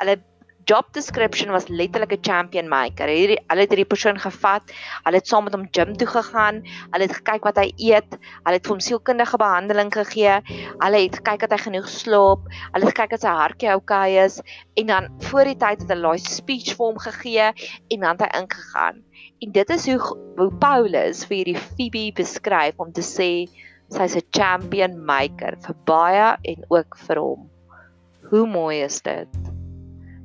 hulle 0.00 0.16
job 0.64 0.86
description 0.92 1.50
was 1.50 1.68
letterlik 1.68 2.12
'n 2.12 2.22
champion 2.22 2.68
maker. 2.68 3.08
Hierdie 3.08 3.38
hulle 3.48 3.64
het 3.64 3.70
hierdie 3.70 3.88
persoon 3.94 4.18
gevat, 4.18 4.62
hulle 5.04 5.16
het 5.20 5.26
saam 5.26 5.44
met 5.44 5.54
hom 5.54 5.66
gym 5.70 5.94
toe 5.96 6.06
gegaan, 6.06 6.62
hulle 6.92 7.06
het 7.06 7.16
gekyk 7.18 7.44
wat 7.48 7.58
hy 7.58 7.68
eet, 7.76 8.18
hulle 8.44 8.56
het 8.58 8.66
vir 8.66 8.74
hom 8.74 8.80
sielkundige 8.80 9.38
behandeling 9.38 9.92
gegee, 9.92 10.36
hulle 10.84 11.02
het 11.04 11.16
gekyk 11.20 11.40
dat 11.44 11.52
hy 11.56 11.60
genoeg 11.66 11.88
slaap, 11.88 12.46
hulle 12.72 12.84
het 12.86 12.94
gekyk 12.94 13.14
dat 13.16 13.26
sy 13.26 13.34
hartjie 13.42 13.72
oukei 13.74 14.18
is 14.24 14.40
en 14.76 14.86
dan 14.86 15.08
voor 15.28 15.44
die 15.44 15.58
tyd 15.64 15.82
het 15.82 15.90
hulle 15.94 16.14
'n 16.14 16.18
speech 16.18 16.76
vir 16.76 16.86
hom 16.86 16.98
gegee 16.98 17.48
en 17.90 18.00
dan 18.00 18.16
het 18.16 18.22
hy 18.26 18.42
ingegaan. 18.42 19.02
En 19.42 19.52
dit 19.52 19.70
is 19.70 19.86
hoe, 19.86 20.00
hoe 20.36 20.52
Paulus 20.58 21.24
vir 21.26 21.36
hierdie 21.36 21.58
Phoebe 21.58 22.12
beskryf 22.14 22.78
om 22.78 22.92
te 22.92 23.02
sê 23.02 23.48
sy's 23.90 24.16
'n 24.16 24.28
champion 24.30 25.04
maker 25.04 25.56
vir 25.64 25.76
baie 25.84 26.36
en 26.42 26.64
ook 26.68 26.96
vir 27.06 27.18
hom. 27.18 27.50
Hoe 28.30 28.46
mooi 28.46 28.82
is 28.82 29.02
dit? 29.02 29.51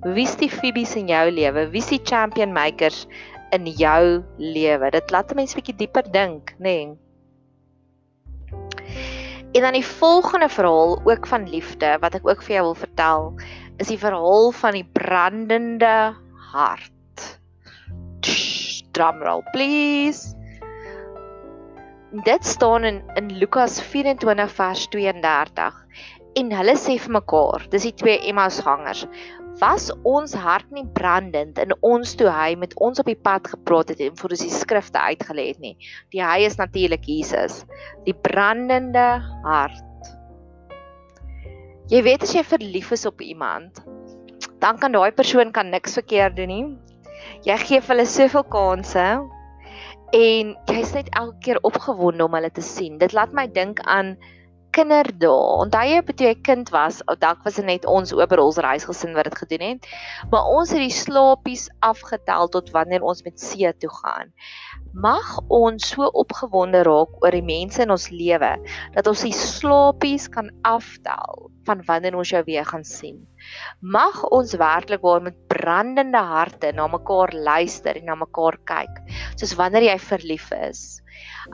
Wie's 0.06 0.36
die 0.38 0.50
Phoebes 0.50 0.94
in 0.96 1.08
jou 1.10 1.26
lewe? 1.32 1.70
Wie's 1.74 1.90
die 1.90 2.02
champion 2.06 2.54
makers 2.54 3.08
in 3.56 3.66
jou 3.66 4.24
lewe? 4.38 4.92
Dit 4.92 5.12
laat 5.12 5.32
'n 5.32 5.36
mens 5.36 5.56
bietjie 5.56 5.76
dieper 5.76 6.06
dink, 6.12 6.54
nê? 6.60 6.86
Nee. 6.86 6.98
En 9.58 9.62
dan 9.62 9.74
die 9.74 9.86
volgende 9.86 10.50
verhaal 10.50 11.02
ook 11.04 11.28
van 11.28 11.50
liefde 11.50 11.98
wat 12.00 12.16
ek 12.16 12.28
ook 12.28 12.44
vir 12.46 12.56
jou 12.56 12.64
wil 12.64 12.76
vertel, 12.76 13.24
is 13.78 13.88
die 13.88 13.98
verhaal 13.98 14.52
van 14.52 14.76
die 14.78 14.86
brandende 14.86 16.14
hart. 16.52 17.40
Drum 18.92 19.24
roll 19.24 19.42
please. 19.52 20.36
Dit 22.24 22.46
staan 22.46 22.84
in 22.84 23.02
in 23.16 23.32
Lukas 23.38 23.82
24 23.82 24.52
vers 24.52 24.88
32 24.88 25.86
en 26.38 26.54
hulle 26.54 26.76
sê 26.78 27.00
vir 27.02 27.12
mekaar, 27.18 27.66
dis 27.74 27.90
die 27.90 27.96
twee 27.98 28.20
Emmausgangers, 28.30 29.08
was 29.60 29.90
ons 30.06 30.36
hart 30.38 30.70
nie 30.74 30.86
brandend 30.98 31.58
in 31.62 31.74
ons 31.86 32.14
toe 32.20 32.30
hy 32.30 32.54
met 32.60 32.76
ons 32.84 33.02
op 33.02 33.08
die 33.10 33.18
pad 33.18 33.48
gepraat 33.50 33.90
het 33.94 34.02
en 34.06 34.18
vir 34.20 34.36
ons 34.36 34.44
die 34.46 34.54
skrifte 34.54 35.02
uitgelê 35.02 35.48
het 35.50 35.62
nie. 35.64 35.74
Die 36.14 36.22
hy 36.22 36.44
is 36.46 36.60
natuurlik 36.60 37.08
Jesus, 37.10 37.64
die 38.06 38.14
brandende 38.14 39.08
hart. 39.46 40.12
Jy 41.90 42.04
weet 42.04 42.26
as 42.28 42.36
jy 42.36 42.44
verlief 42.46 42.92
is 42.94 43.08
op 43.10 43.24
iemand, 43.24 43.82
dan 44.62 44.78
kan 44.82 44.94
daai 44.94 45.12
persoon 45.16 45.54
kan 45.56 45.72
niks 45.72 45.98
verkeerd 45.98 46.38
doen 46.38 46.52
nie. 46.52 46.66
Jy 47.48 47.58
gee 47.64 47.82
hulle 47.88 48.06
soveel 48.06 48.46
kansse 48.54 49.08
en 50.16 50.54
jy's 50.70 50.94
net 50.96 51.10
elke 51.18 51.40
keer 51.48 51.60
opgewonde 51.68 52.28
om 52.28 52.36
hulle 52.38 52.52
te 52.54 52.64
sien. 52.64 53.00
Dit 53.02 53.16
laat 53.18 53.34
my 53.34 53.48
dink 53.52 53.82
aan 53.90 54.16
kinderdae. 54.78 55.34
Onthou 55.64 55.84
jy 55.90 56.02
toe 56.12 56.28
jy 56.30 56.36
kind 56.46 56.72
was, 56.74 57.02
dalk 57.22 57.44
was 57.48 57.58
dit 57.60 57.68
net 57.68 57.88
ons 57.90 58.14
oorals 58.16 58.60
reisgesin 58.64 59.16
wat 59.18 59.30
dit 59.30 59.40
gedoen 59.42 59.66
het. 59.72 59.90
Maar 60.32 60.50
ons 60.54 60.74
het 60.76 60.84
die 60.84 60.94
slaapies 60.94 61.68
afgetel 61.86 62.52
tot 62.54 62.72
wanneer 62.76 63.06
ons 63.06 63.24
met 63.26 63.40
see 63.42 63.74
toe 63.82 63.92
gaan. 64.02 64.34
Mag 64.98 65.36
ons 65.54 65.92
so 65.94 66.08
opgewonde 66.18 66.84
raak 66.88 67.20
oor 67.22 67.36
die 67.36 67.46
mense 67.46 67.84
in 67.84 67.94
ons 67.94 68.10
lewe 68.14 68.56
dat 68.96 69.10
ons 69.10 69.26
die 69.26 69.36
slaapies 69.36 70.30
kan 70.34 70.50
aftel 70.66 71.52
van 71.68 71.84
wanneer 71.86 72.16
ons 72.18 72.32
jou 72.32 72.42
weer 72.48 72.66
gaan 72.66 72.86
sien. 72.88 73.20
Mag 73.82 74.24
ons 74.34 74.56
werklik 74.60 75.04
waar 75.04 75.22
met 75.24 75.38
brandende 75.52 76.22
harte 76.32 76.72
na 76.76 76.88
mekaar 76.92 77.34
luister 77.34 78.00
en 78.00 78.08
na 78.10 78.16
mekaar 78.18 78.58
kyk, 78.70 79.02
soos 79.38 79.56
wanneer 79.60 79.88
jy 79.92 79.98
verlief 80.02 80.52
is. 80.58 81.02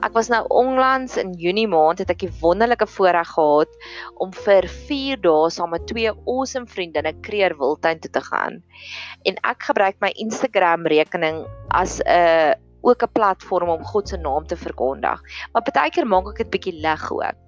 Ek 0.02 0.14
was 0.16 0.28
nou 0.32 0.42
onlangs 0.52 1.14
in 1.20 1.32
Junie 1.38 1.68
maand 1.70 2.00
het 2.02 2.10
ek 2.10 2.24
die 2.24 2.32
wonderlike 2.40 2.86
voorreg 2.96 3.30
gehad 3.36 3.78
om 4.22 4.32
vir 4.44 4.66
4 4.88 5.20
dae 5.22 5.52
saam 5.54 5.72
met 5.74 5.86
twee 5.90 6.10
awesome 6.10 6.66
vriendinne 6.70 7.14
Kreer 7.26 7.54
Wildtuin 7.60 8.02
toe 8.02 8.10
te 8.16 8.24
gaan. 8.26 8.60
En 9.28 9.38
ek 9.46 9.68
gebruik 9.70 10.00
my 10.04 10.10
Instagram 10.26 10.88
rekening 10.90 11.44
as 11.70 12.00
'n 12.04 12.58
ook 12.84 13.02
'n 13.02 13.12
platform 13.12 13.68
om 13.68 13.84
God 13.84 14.08
se 14.08 14.16
naam 14.16 14.46
te 14.46 14.56
verkondig. 14.56 15.20
Maar 15.52 15.62
partykeer 15.62 16.06
maak 16.06 16.28
ek 16.28 16.36
dit 16.36 16.50
bietjie 16.50 16.80
lig 16.80 17.10
ook. 17.12 17.43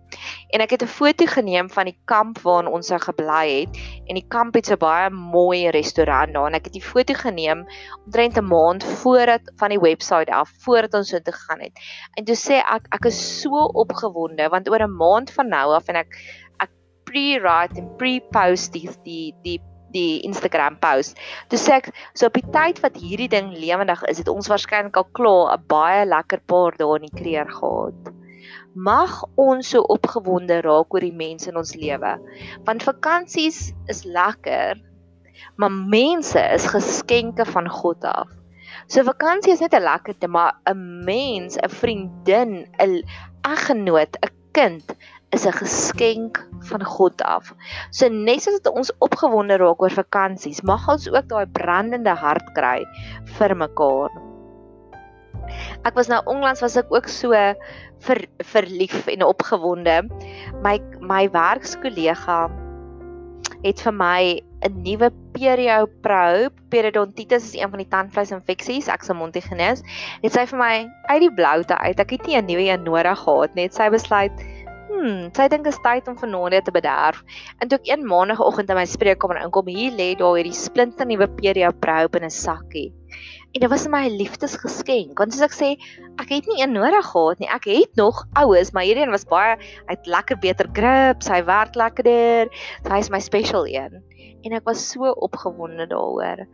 En 0.54 0.62
ek 0.62 0.70
het 0.70 0.82
'n 0.82 0.94
foto 0.98 1.26
geneem 1.26 1.70
van 1.70 1.84
die 1.90 1.98
kamp 2.04 2.38
waarin 2.38 2.70
ons 2.70 2.86
sou 2.86 2.98
gebly 2.98 3.46
het 3.60 3.78
en 4.06 4.14
die 4.14 4.28
kamp 4.28 4.54
het 4.54 4.66
so 4.66 4.76
baie 4.76 5.10
mooi 5.10 5.70
restaurant 5.70 6.32
daar 6.34 6.46
en 6.46 6.54
ek 6.54 6.64
het 6.64 6.72
die 6.78 6.88
foto 6.92 7.14
geneem 7.14 7.66
omtrent 8.06 8.38
'n 8.38 8.46
maand 8.46 8.84
voordat 8.84 9.52
van 9.56 9.70
die 9.70 9.80
webwerf 9.80 10.28
af 10.28 10.50
voordat 10.64 10.94
ons 10.94 11.08
so 11.08 11.18
toe 11.18 11.32
gegaan 11.32 11.60
het. 11.60 11.72
En 12.14 12.24
toe 12.24 12.36
sê 12.36 12.62
ek 12.62 12.86
ek 12.90 13.04
is 13.04 13.40
so 13.40 13.50
opgewonde 13.74 14.48
want 14.48 14.68
oor 14.70 14.82
'n 14.82 14.96
maand 14.96 15.30
van 15.30 15.48
nou 15.48 15.74
af 15.74 15.88
en 15.88 15.96
ek 15.96 16.14
ek 16.60 16.70
pre-write 17.04 17.78
en 17.80 17.96
pre-post 17.96 18.72
die 18.72 18.88
die 19.04 19.34
die 19.42 19.60
die 19.92 20.20
Instagram 20.20 20.78
post. 20.78 21.16
Toe 21.48 21.58
sê 21.58 21.78
ek 21.80 21.90
so 22.14 22.26
op 22.26 22.34
die 22.34 22.50
tyd 22.52 22.80
wat 22.84 22.96
hierdie 23.00 23.30
ding 23.32 23.52
lewendig 23.56 24.02
is, 24.10 24.18
het 24.18 24.28
ons 24.28 24.48
waarskynlik 24.48 24.96
al 24.96 25.08
klaar 25.12 25.56
'n 25.56 25.66
baie 25.66 26.04
lekker 26.04 26.40
paar 26.46 26.76
dae 26.76 26.96
in 26.96 27.08
die 27.08 27.16
kreer 27.22 27.48
gehad. 27.50 28.12
Mag 28.76 29.22
ons 29.40 29.70
so 29.72 29.80
opgewonde 29.88 30.58
raak 30.60 30.92
oor 30.92 31.00
die 31.00 31.14
mense 31.16 31.48
in 31.48 31.56
ons 31.56 31.72
lewe. 31.80 32.10
Want 32.68 32.84
vakansies 32.84 33.70
is 33.88 34.02
lekker, 34.04 34.76
maar 35.56 35.72
mense 35.72 36.42
is 36.52 36.68
geskenke 36.68 37.46
van 37.48 37.70
God 37.72 38.04
af. 38.04 38.28
So 38.92 39.00
vakansie 39.08 39.54
is 39.54 39.64
net 39.64 39.72
'n 39.72 39.82
lekker 39.82 40.14
ding, 40.20 40.32
maar 40.32 40.60
'n 40.68 41.04
mens, 41.08 41.56
'n 41.56 41.72
vriendin, 41.72 42.68
'n 42.78 43.02
eggenoot, 43.48 44.20
'n 44.20 44.30
kind 44.52 44.84
is 45.32 45.46
'n 45.46 45.52
geskenk 45.52 46.44
van 46.68 46.84
God 46.84 47.22
af. 47.22 47.54
So 47.90 48.08
net 48.08 48.42
soos 48.42 48.60
ons 48.70 48.92
opgewonde 48.98 49.56
raak 49.56 49.80
oor 49.80 49.90
vakansies, 49.90 50.62
mag 50.62 50.88
ons 50.88 51.08
ook 51.08 51.28
daai 51.28 51.46
brandende 51.46 52.14
hart 52.14 52.52
kry 52.52 52.84
vir 53.38 53.56
mekaar. 53.56 54.25
Ek 55.84 55.94
was 55.98 56.10
nou 56.12 56.20
onlangs 56.26 56.62
was 56.64 56.76
ek 56.76 56.92
ook 56.94 57.08
so 57.08 57.32
ver, 58.06 58.22
verlief 58.52 59.06
en 59.12 59.26
opgewonde. 59.26 60.02
My 60.62 60.78
my 61.00 61.26
werkskollega 61.32 62.46
het 63.62 63.80
vir 63.82 63.94
my 63.94 64.22
'n 64.66 64.82
nuwe 64.82 65.10
Perio 65.32 65.86
Pro, 66.02 66.48
periodontitis 66.70 67.52
is 67.52 67.54
een 67.54 67.70
van 67.70 67.78
die 67.78 67.88
tandvleisinfeksies, 67.88 68.88
ek 68.88 69.04
se 69.04 69.14
mondhygiënis. 69.14 69.82
Het 70.22 70.32
sy 70.32 70.46
vir 70.46 70.58
my 70.58 70.74
uit 71.08 71.20
die 71.20 71.34
bloute 71.34 71.76
uit, 71.78 72.00
ek 72.00 72.10
het 72.10 72.26
nie 72.26 72.36
'n 72.36 72.46
nuwe 72.46 72.68
een 72.70 72.84
nodig 72.84 73.18
gehad 73.18 73.54
nie. 73.54 73.68
Sy 73.68 73.90
besluit 73.90 74.32
Hmm, 74.86 75.28
sy 75.34 75.44
dink 75.50 75.66
is 75.66 75.76
tyd 75.84 76.06
om 76.08 76.16
Nadia 76.30 76.62
te 76.64 76.72
bederf. 76.72 77.18
En 77.60 77.68
toe 77.68 77.76
ek 77.76 77.88
een 77.90 78.06
maandagooggend 78.06 78.70
in 78.70 78.78
my 78.78 78.86
spreekkamer 78.86 79.42
inkom, 79.42 79.66
hier 79.66 79.92
lê 79.92 80.14
daar 80.16 80.38
hierdie 80.38 80.54
splinte 80.56 81.04
nuwe 81.04 81.26
Perio 81.36 81.72
Pro 81.72 82.06
in 82.16 82.24
'n 82.24 82.30
sakkie. 82.30 82.92
En 83.56 83.62
dit 83.62 83.70
was 83.72 83.86
my 83.88 84.02
liefdesgeskenk. 84.12 85.16
Want 85.16 85.32
soos 85.32 85.46
ek 85.46 85.54
sê, 85.56 85.68
ek 86.20 86.28
het 86.34 86.48
nie 86.50 86.58
een 86.60 86.74
nodig 86.76 87.06
gehad 87.08 87.40
nie. 87.40 87.48
Ek 87.48 87.64
het 87.70 87.96
nog 87.96 88.18
oues, 88.36 88.74
maar 88.76 88.84
hierdie 88.84 89.06
een 89.06 89.14
was 89.14 89.24
baie 89.30 89.54
uit 89.88 90.10
lekker 90.12 90.36
beter 90.42 90.68
grip, 90.76 91.24
sy 91.24 91.40
werk 91.48 91.78
lekkerder. 91.80 92.52
Sy 92.84 93.00
is 93.00 93.08
my 93.14 93.22
special 93.24 93.64
een 93.64 93.96
en 94.46 94.54
ek 94.54 94.66
was 94.68 94.82
so 94.92 95.10
opgewonde 95.26 95.88
daaroor. 95.90 96.44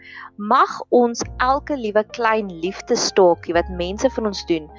Mag 0.41 0.79
ons 0.97 1.21
elke 1.45 1.77
liewe 1.77 2.05
klein 2.17 2.49
liefdestokkie 2.63 3.57
wat 3.57 3.69
mense 3.81 4.09
vir 4.15 4.31
ons 4.31 4.45
doen, 4.49 4.71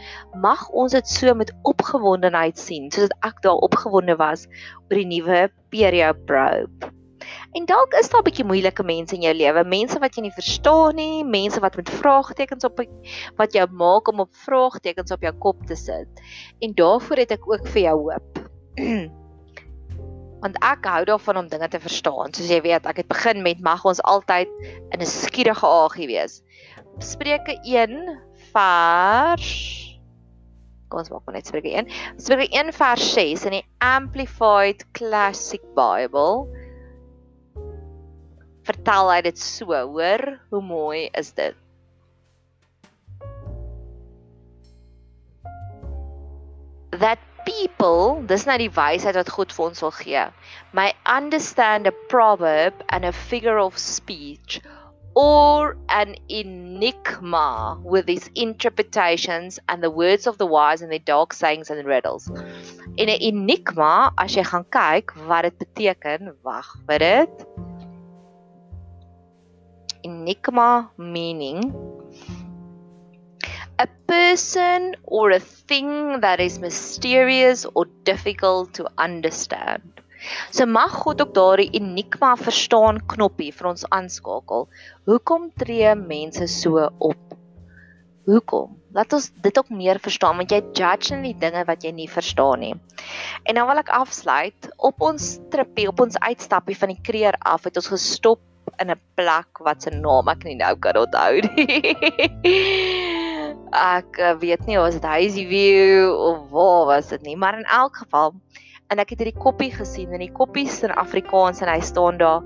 mag 0.42 0.66
ons 0.72 0.96
dit 0.98 1.14
so 1.14 1.36
met 1.38 1.54
opgewondenheid 1.70 2.58
sien, 2.60 2.90
soos 2.94 3.14
ek 3.28 3.44
daar 3.46 3.62
opgewonde 3.70 4.18
was 4.22 4.48
oor 4.90 5.00
die 5.00 5.10
nuwe 5.14 5.46
Perio 5.74 6.14
Probe. 6.26 6.93
En 7.54 7.66
dalk 7.66 7.94
is 8.00 8.10
daar 8.10 8.22
'n 8.22 8.28
bietjie 8.30 8.46
moeilike 8.46 8.84
mense 8.84 9.16
in 9.16 9.22
jou 9.22 9.34
lewe, 9.34 9.64
mense 9.64 10.00
wat 10.00 10.16
jy 10.16 10.22
nie 10.22 10.36
verstaan 10.36 10.96
nie, 10.96 11.24
mense 11.24 11.60
wat 11.60 11.76
met 11.76 11.90
vraagtekens 11.90 12.64
op 12.64 12.80
wat 13.38 13.54
jou 13.54 13.68
maak 13.72 14.08
om 14.08 14.20
op 14.20 14.36
vraagtekens 14.46 15.12
op 15.12 15.22
jou 15.22 15.34
kop 15.34 15.66
te 15.66 15.76
sit. 15.76 16.08
En 16.62 16.74
daarvoor 16.74 17.18
het 17.18 17.32
ek 17.32 17.48
ook 17.48 17.68
vir 17.68 17.82
jou 17.82 17.98
hoop. 18.00 18.40
want 20.44 20.58
ek 20.60 20.86
hou 20.92 21.06
daarvan 21.08 21.38
om 21.38 21.48
dinge 21.48 21.68
te 21.72 21.80
verstaan. 21.80 22.34
Soos 22.36 22.50
jy 22.52 22.60
weet, 22.66 22.86
ek 22.86 22.98
het 22.98 23.08
begin 23.08 23.42
met 23.46 23.62
mag 23.64 23.86
ons 23.88 24.02
altyd 24.04 24.50
in 24.92 25.00
'n 25.00 25.06
skierige 25.08 25.68
aagie 25.68 26.08
wees. 26.08 26.42
Spreuke 27.00 27.56
1 27.64 28.20
vers 28.52 29.80
Kom 30.94 31.00
ons 31.00 31.10
maak 31.10 31.32
net 31.34 31.48
Spreuke 31.48 31.72
1. 31.74 31.88
Spreuke 32.22 32.46
1 32.54 32.70
vers 32.78 33.14
6 33.14 33.46
in 33.46 33.56
die 33.58 33.66
Amplified 33.82 34.86
Classic 34.94 35.64
Bible. 35.74 36.46
Vertel 38.64 39.12
hy 39.12 39.20
dit 39.26 39.40
so, 39.40 39.74
hoor? 39.76 40.24
Hoe 40.50 40.62
mooi 40.64 41.10
is 41.20 41.34
dit? 41.36 41.56
That 46.92 47.20
people, 47.44 48.22
dis 48.30 48.46
nou 48.48 48.56
die 48.62 48.72
wysheid 48.72 49.18
wat 49.20 49.32
God 49.36 49.52
vir 49.52 49.66
ons 49.66 49.84
wil 49.84 49.92
gee. 49.98 50.24
May 50.72 50.94
understand 51.10 51.90
a 51.90 51.94
proverb 52.08 52.86
and 52.90 53.04
a 53.04 53.12
figure 53.12 53.58
of 53.60 53.78
speech 53.78 54.62
or 55.16 55.78
an 55.90 56.16
enigma 56.30 57.80
with 57.84 58.10
its 58.10 58.30
interpretations 58.34 59.60
and 59.70 59.84
the 59.84 59.90
words 59.90 60.26
of 60.26 60.38
the 60.38 60.46
wise 60.46 60.82
and 60.82 60.92
their 60.92 61.00
dark 61.00 61.34
sayings 61.34 61.70
and 61.70 61.86
riddles. 61.86 62.30
In 62.98 63.10
'n 63.10 63.22
enigma, 63.22 64.14
as 64.18 64.36
jy 64.36 64.44
gaan 64.44 64.66
kyk 64.72 65.14
wat 65.28 65.44
dit 65.44 65.58
beteken, 65.58 66.34
wag 66.44 66.76
vir 66.88 67.00
dit. 67.00 67.46
Enigma 70.04 70.92
meaning 70.98 71.74
a 73.80 73.88
person 74.08 74.96
or 75.04 75.32
a 75.32 75.40
thing 75.40 76.20
that 76.22 76.40
is 76.40 76.60
mysterious 76.60 77.66
or 77.74 77.86
difficult 78.04 78.74
to 78.74 78.88
understand. 78.98 79.82
So 80.52 80.66
mag 80.66 80.90
God 81.04 81.22
ook 81.22 81.34
daardie 81.36 81.72
enigma 81.80 82.36
verstaan 82.40 83.02
knoppie 83.12 83.52
vir 83.52 83.70
ons 83.74 83.84
aanskakel. 83.98 84.70
Hoekom 85.10 85.50
tree 85.60 85.96
mense 86.00 86.48
so 86.48 86.88
op? 87.10 87.36
Hoekom? 88.30 88.78
Laat 88.96 89.14
ons 89.18 89.28
dit 89.44 89.58
ook 89.60 89.74
meer 89.74 90.00
verstaan 90.00 90.40
want 90.40 90.54
jy 90.54 90.62
judge 90.78 91.12
in 91.18 91.26
die 91.28 91.36
dinge 91.42 91.66
wat 91.68 91.84
jy 91.84 91.92
nie 91.98 92.08
verstaan 92.08 92.64
nie. 92.64 92.74
En 93.44 93.60
nou 93.60 93.68
wil 93.68 93.84
ek 93.84 93.92
afsluit 93.92 94.70
op 94.78 95.04
ons 95.04 95.28
tripie, 95.52 95.90
op 95.92 96.00
ons 96.06 96.20
uitstappie 96.24 96.78
van 96.78 96.94
die 96.94 97.04
kreer 97.04 97.36
af 97.42 97.68
het 97.68 97.82
ons 97.82 97.92
gestop 97.92 98.40
in 98.82 98.92
'n 98.92 99.00
plek 99.16 99.60
wat 99.60 99.84
se 99.84 99.90
naam 99.90 100.30
ek 100.30 100.44
nie 100.44 100.56
nou 100.56 100.76
kan 100.76 100.98
onthou 100.98 101.42
nie. 101.56 101.82
ek 103.98 104.20
uh, 104.20 104.36
weet 104.42 104.66
nie 104.66 104.78
of 104.78 104.94
dit 104.94 105.04
Hazy 105.04 105.46
View 105.50 106.14
of 106.14 106.50
waar 106.54 106.86
was 106.86 107.10
dit 107.10 107.22
nie, 107.22 107.36
maar 107.36 107.58
in 107.58 107.66
elk 107.66 107.96
geval 108.06 108.34
en 108.90 109.00
ek 109.00 109.16
het 109.16 109.24
hierdie 109.24 109.42
koppie 109.42 109.72
gesien 109.74 110.14
en 110.14 110.22
die 110.22 110.32
koppie 110.32 110.68
is 110.70 110.84
in 110.84 110.94
Afrikaans 110.94 111.62
en 111.62 111.72
hy 111.72 111.80
staan 111.82 112.18
daar 112.22 112.46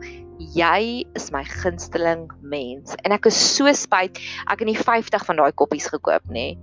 jy 0.54 1.04
is 1.18 1.32
my 1.34 1.44
gunsteling 1.44 2.28
mens. 2.42 2.96
En 3.04 3.12
ek 3.12 3.26
is 3.26 3.38
so 3.56 3.72
spyt 3.74 4.22
ek 4.48 4.60
het 4.60 4.68
nie 4.70 4.78
50 4.78 5.26
van 5.26 5.42
daai 5.42 5.52
koppies 5.52 5.90
gekoop 5.92 6.28
nê 6.32 6.56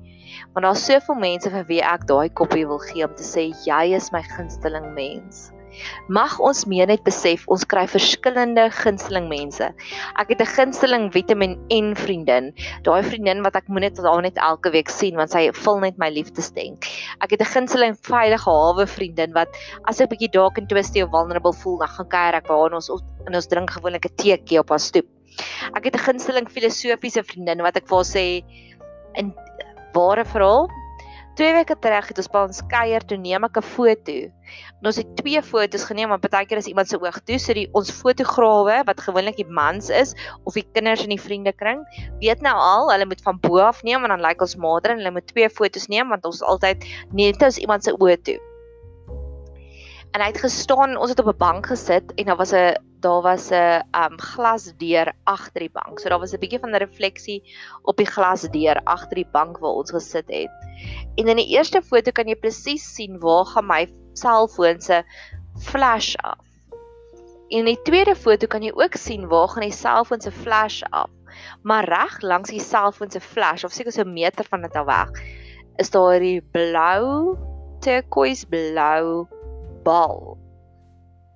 want 0.55 0.65
daar's 0.67 0.85
soveel 0.87 1.19
mense 1.21 1.51
vir 1.51 1.67
wie 1.69 1.83
ek 1.85 2.07
daai 2.11 2.29
koppie 2.39 2.65
wil 2.67 2.81
gee 2.89 3.05
om 3.07 3.13
te 3.19 3.27
sê 3.27 3.51
jy 3.67 3.85
is 3.97 4.11
my 4.15 4.23
gunsteling 4.35 4.87
mens 4.97 5.51
Mag 6.09 6.39
ons 6.41 6.65
meer 6.67 6.87
net 6.87 7.05
besef 7.05 7.45
ons 7.53 7.65
kry 7.65 7.87
verskillende 7.91 8.69
gunsteling 8.71 9.29
mense. 9.29 9.71
Ek 10.21 10.29
het 10.29 10.41
'n 10.41 10.55
gunsteling 10.57 11.13
Vitamiin 11.13 11.59
N 11.73 11.95
vriendin. 11.95 12.53
Daai 12.83 13.03
vriendin 13.03 13.43
wat 13.43 13.57
ek 13.57 13.69
moet 13.69 13.81
net 13.81 13.99
haar 13.99 14.23
net 14.23 14.37
elke 14.37 14.71
week 14.71 14.89
sien 14.89 15.17
want 15.17 15.31
sy 15.31 15.51
vul 15.53 15.81
net 15.81 15.99
my 15.99 16.11
liefdesdenk. 16.11 16.85
Ek 17.21 17.31
het 17.31 17.41
'n 17.41 17.53
gunsteling 17.55 17.97
veilige 18.03 18.51
hawe 18.51 18.87
vriendin 18.87 19.33
wat 19.33 19.49
as 19.85 20.01
ek 20.01 20.11
bietjie 20.11 20.33
dalk 20.33 20.59
in 20.59 20.67
twisty 20.67 21.03
of 21.03 21.11
vulnerable 21.11 21.53
voel, 21.53 21.79
dan 21.79 21.89
gaan 21.89 22.09
kuier 22.09 22.35
ek 22.35 22.47
by 22.49 22.55
haar 22.55 22.71
en 22.71 22.75
ons 22.75 22.91
en 23.27 23.35
ons 23.35 23.47
drink 23.47 23.71
gewoonlik 23.71 24.07
'n 24.07 24.17
teetjie 24.17 24.59
op 24.59 24.69
haar 24.71 24.81
stoep. 24.81 25.07
Ek 25.75 25.85
het 25.85 25.97
'n 25.97 26.07
gunsteling 26.07 26.49
filosofiese 26.49 27.23
vriendin 27.23 27.63
wat 27.63 27.77
ek 27.77 27.89
vir 27.89 27.97
haar 27.97 28.11
sê 28.17 28.45
in 29.15 29.35
ware 29.95 30.25
verhaal 30.25 30.69
Twee 31.35 31.51
weke 31.51 31.75
terug 31.83 32.07
het 32.07 32.19
ons 32.23 32.29
by 32.31 32.41
ons 32.47 32.61
kuier 32.71 33.03
toe 33.11 33.17
neem 33.19 33.43
ek 33.43 33.57
'n 33.59 33.67
foto. 33.67 34.15
En 34.79 34.87
ons 34.91 35.01
het 35.01 35.17
twee 35.19 35.43
fotos 35.43 35.87
geneem 35.89 36.15
want 36.15 36.23
baie 36.31 36.47
keer 36.47 36.63
is 36.63 36.71
iemand 36.71 36.89
se 36.89 37.01
oog 37.03 37.19
toe, 37.27 37.39
so 37.43 37.53
die 37.59 37.67
ons 37.75 37.91
fotograwe 37.91 38.77
wat 38.87 39.03
gewoonlik 39.03 39.43
die 39.43 39.51
mans 39.51 39.91
is 39.91 40.15
of 40.47 40.55
die 40.55 40.63
kinders 40.63 41.03
in 41.03 41.11
die 41.11 41.19
vriendekring, 41.19 41.83
weet 42.23 42.41
nou 42.41 42.55
al, 42.55 42.91
hulle 42.93 43.07
moet 43.11 43.23
van 43.27 43.41
bo 43.41 43.59
af 43.59 43.83
neem 43.83 44.05
en 44.05 44.15
dan 44.15 44.23
lyk 44.23 44.39
like 44.39 44.47
ons 44.47 44.57
mader 44.57 44.93
en 44.93 45.03
hulle 45.03 45.11
moet 45.11 45.27
twee 45.27 45.51
fotos 45.51 45.89
neem 45.89 46.09
want 46.09 46.25
ons 46.25 46.43
altyd 46.43 46.87
net 47.11 47.43
as 47.43 47.59
iemand 47.59 47.83
se 47.83 47.91
oog 47.99 48.23
toe. 48.23 48.39
En 50.15 50.23
hy 50.23 50.29
het 50.31 50.45
gestaan, 50.45 50.95
ons 50.95 51.11
het 51.11 51.19
op 51.19 51.33
'n 51.33 51.39
bank 51.39 51.67
gesit 51.67 52.15
en 52.15 52.25
daar 52.25 52.37
was 52.39 52.53
'n 52.55 52.77
daar 53.01 53.23
was 53.23 53.51
'n 53.51 53.83
um 54.03 54.19
glasdeur 54.19 55.13
agter 55.25 55.61
die 55.61 55.71
bank. 55.73 55.99
So 55.99 56.09
daar 56.09 56.19
was 56.19 56.33
'n 56.33 56.39
bietjie 56.39 56.61
van 56.61 56.71
'n 56.71 56.85
refleksie 56.87 57.43
op 57.83 57.97
die 57.97 58.07
glasdeur 58.07 58.81
agter 58.85 59.15
die 59.15 59.31
bank 59.33 59.59
waar 59.59 59.71
ons 59.81 59.91
gesit 59.91 60.29
het. 60.29 60.51
En 61.15 61.27
in 61.29 61.37
die 61.37 61.49
eerste 61.57 61.83
foto 61.83 62.11
kan 62.11 62.29
jy 62.29 62.37
presies 62.37 62.95
sien 62.95 63.19
waar 63.19 63.45
gaan 63.45 63.67
my 63.67 63.93
selfoon 64.13 64.81
se 64.81 65.03
flash 65.59 66.15
af. 66.17 66.39
En 67.49 67.59
in 67.59 67.65
die 67.65 67.83
tweede 67.83 68.15
foto 68.15 68.47
kan 68.47 68.63
jy 68.63 68.73
ook 68.75 68.95
sien 68.95 69.29
waar 69.29 69.49
gaan 69.49 69.63
die 69.63 69.73
selfoon 69.73 70.21
se 70.21 70.33
flash 70.33 70.83
af. 70.83 71.11
Maar 71.63 71.85
reg 71.85 72.21
langs 72.21 72.51
die 72.51 72.61
selfoon 72.61 73.11
se 73.11 73.21
flash 73.21 73.65
of 73.65 73.73
seker 73.73 73.93
so 73.93 74.03
'n 74.03 74.13
meter 74.13 74.45
van 74.45 74.63
dit 74.63 74.75
af 74.75 74.87
weg 74.87 75.23
is 75.77 75.91
daar 75.91 76.19
die 76.19 76.41
blou 76.41 77.37
turquoise 77.81 78.47
blou 78.47 79.27
bal 79.85 80.37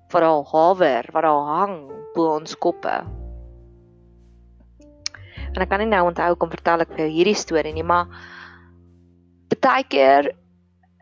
vir 0.09 0.25
al 0.25 0.43
hawer 0.51 1.09
wat 1.13 1.25
daar 1.25 1.47
hang 1.59 1.79
bo 2.15 2.35
ons 2.39 2.57
koppe. 2.57 2.97
En 5.49 5.63
ek 5.63 5.69
kan 5.71 5.81
nie 5.81 5.89
nou 5.89 6.05
onthou 6.09 6.33
kom 6.37 6.51
vertel 6.53 6.85
ek 6.85 6.93
vir 6.93 7.05
jou 7.05 7.13
hierdie 7.13 7.37
storie 7.37 7.73
nie, 7.73 7.85
maar 7.85 8.09
baie 9.59 9.83
keer 9.91 10.31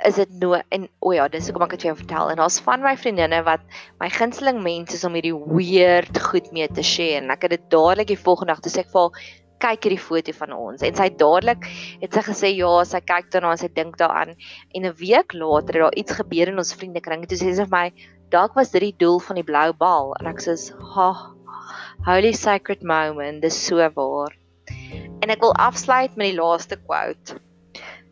is 0.06 0.18
dit 0.20 0.30
no 0.42 0.54
en 0.74 0.86
o 1.00 1.10
oh 1.10 1.14
ja, 1.16 1.26
dis 1.32 1.48
hoekom 1.50 1.66
ek 1.66 1.76
dit 1.76 1.86
vir 1.86 1.92
jou 1.92 1.98
vertel. 2.04 2.32
En 2.32 2.40
daar's 2.42 2.60
van 2.64 2.84
my 2.86 2.94
vriendinne 3.00 3.42
wat 3.48 3.64
my 4.02 4.10
gunsteling 4.14 4.62
mense 4.64 4.96
is 4.98 5.06
om 5.08 5.18
hierdie 5.18 5.34
weird 5.34 6.20
goed 6.30 6.52
mee 6.54 6.68
te 6.70 6.86
share. 6.86 7.24
En 7.24 7.34
ek 7.34 7.48
het 7.48 7.56
dit 7.56 7.68
dadelik 7.74 8.12
die 8.14 8.20
volgende 8.20 8.54
dag 8.54 8.64
toe 8.64 8.74
sê 8.74 8.84
ek 8.86 8.94
vir 8.94 9.22
kyk 9.64 9.88
hierdie 9.88 10.02
foto 10.02 10.34
van 10.40 10.54
ons. 10.56 10.84
En 10.86 10.96
sy 10.98 11.08
dadelik 11.20 11.66
het 12.02 12.14
sy 12.14 12.24
gesê 12.28 12.52
ja 12.56 12.74
sy 12.86 13.02
kyk 13.02 13.32
daarna 13.34 13.54
en 13.56 13.62
sy 13.62 13.70
dink 13.74 13.98
daaraan. 14.02 14.36
En 14.76 14.86
'n 14.86 14.96
week 15.00 15.34
later 15.34 15.74
het 15.74 15.84
daar 15.84 16.00
iets 16.02 16.18
gebeur 16.20 16.48
in 16.48 16.58
ons 16.58 16.76
vriendekring. 16.76 17.22
En 17.22 17.28
toe 17.28 17.38
sê 17.38 17.56
sy 17.56 17.66
vir 17.66 17.76
my 17.78 17.88
dalk 18.30 18.56
was 18.56 18.72
dit 18.72 18.82
die 18.82 18.96
doel 18.98 19.20
van 19.20 19.36
die 19.36 19.48
blou 19.48 19.74
bal. 19.74 20.16
En 20.20 20.28
ek 20.28 20.40
sê 20.40 20.56
ha 20.96 21.12
holy 22.06 22.34
sacred 22.34 22.84
moment 22.84 23.42
dis 23.42 23.66
so 23.68 23.78
waar. 23.96 24.34
En 25.22 25.30
ek 25.30 25.42
wil 25.42 25.54
afsluit 25.56 26.16
met 26.16 26.32
die 26.32 26.40
laaste 26.40 26.78
quote. 26.78 27.40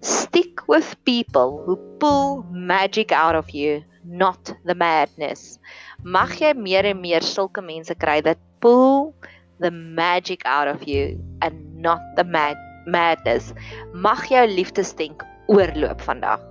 Stick 0.01 0.67
with 0.67 0.95
people 1.05 1.63
who 1.65 1.77
pull 1.99 2.43
magic 2.51 3.11
out 3.11 3.35
of 3.35 3.49
you 3.49 3.83
not 4.05 4.53
the 4.63 4.75
madness. 4.75 5.57
Mag 6.03 6.37
jy 6.39 6.53
meer 6.53 6.85
en 6.91 7.01
meer 7.01 7.25
sulke 7.25 7.63
mense 7.65 7.95
kry 7.97 8.19
dat 8.21 8.37
pull 8.61 9.13
the 9.59 9.71
magic 9.71 10.41
out 10.45 10.67
of 10.67 10.83
you 10.87 11.19
and 11.41 11.75
not 11.75 12.01
the 12.15 12.23
mad 12.23 12.57
madness. 12.85 13.53
Mag 13.93 14.27
jou 14.29 14.45
liefdesdenk 14.47 15.23
oorloop 15.47 16.01
vandag 16.01 16.41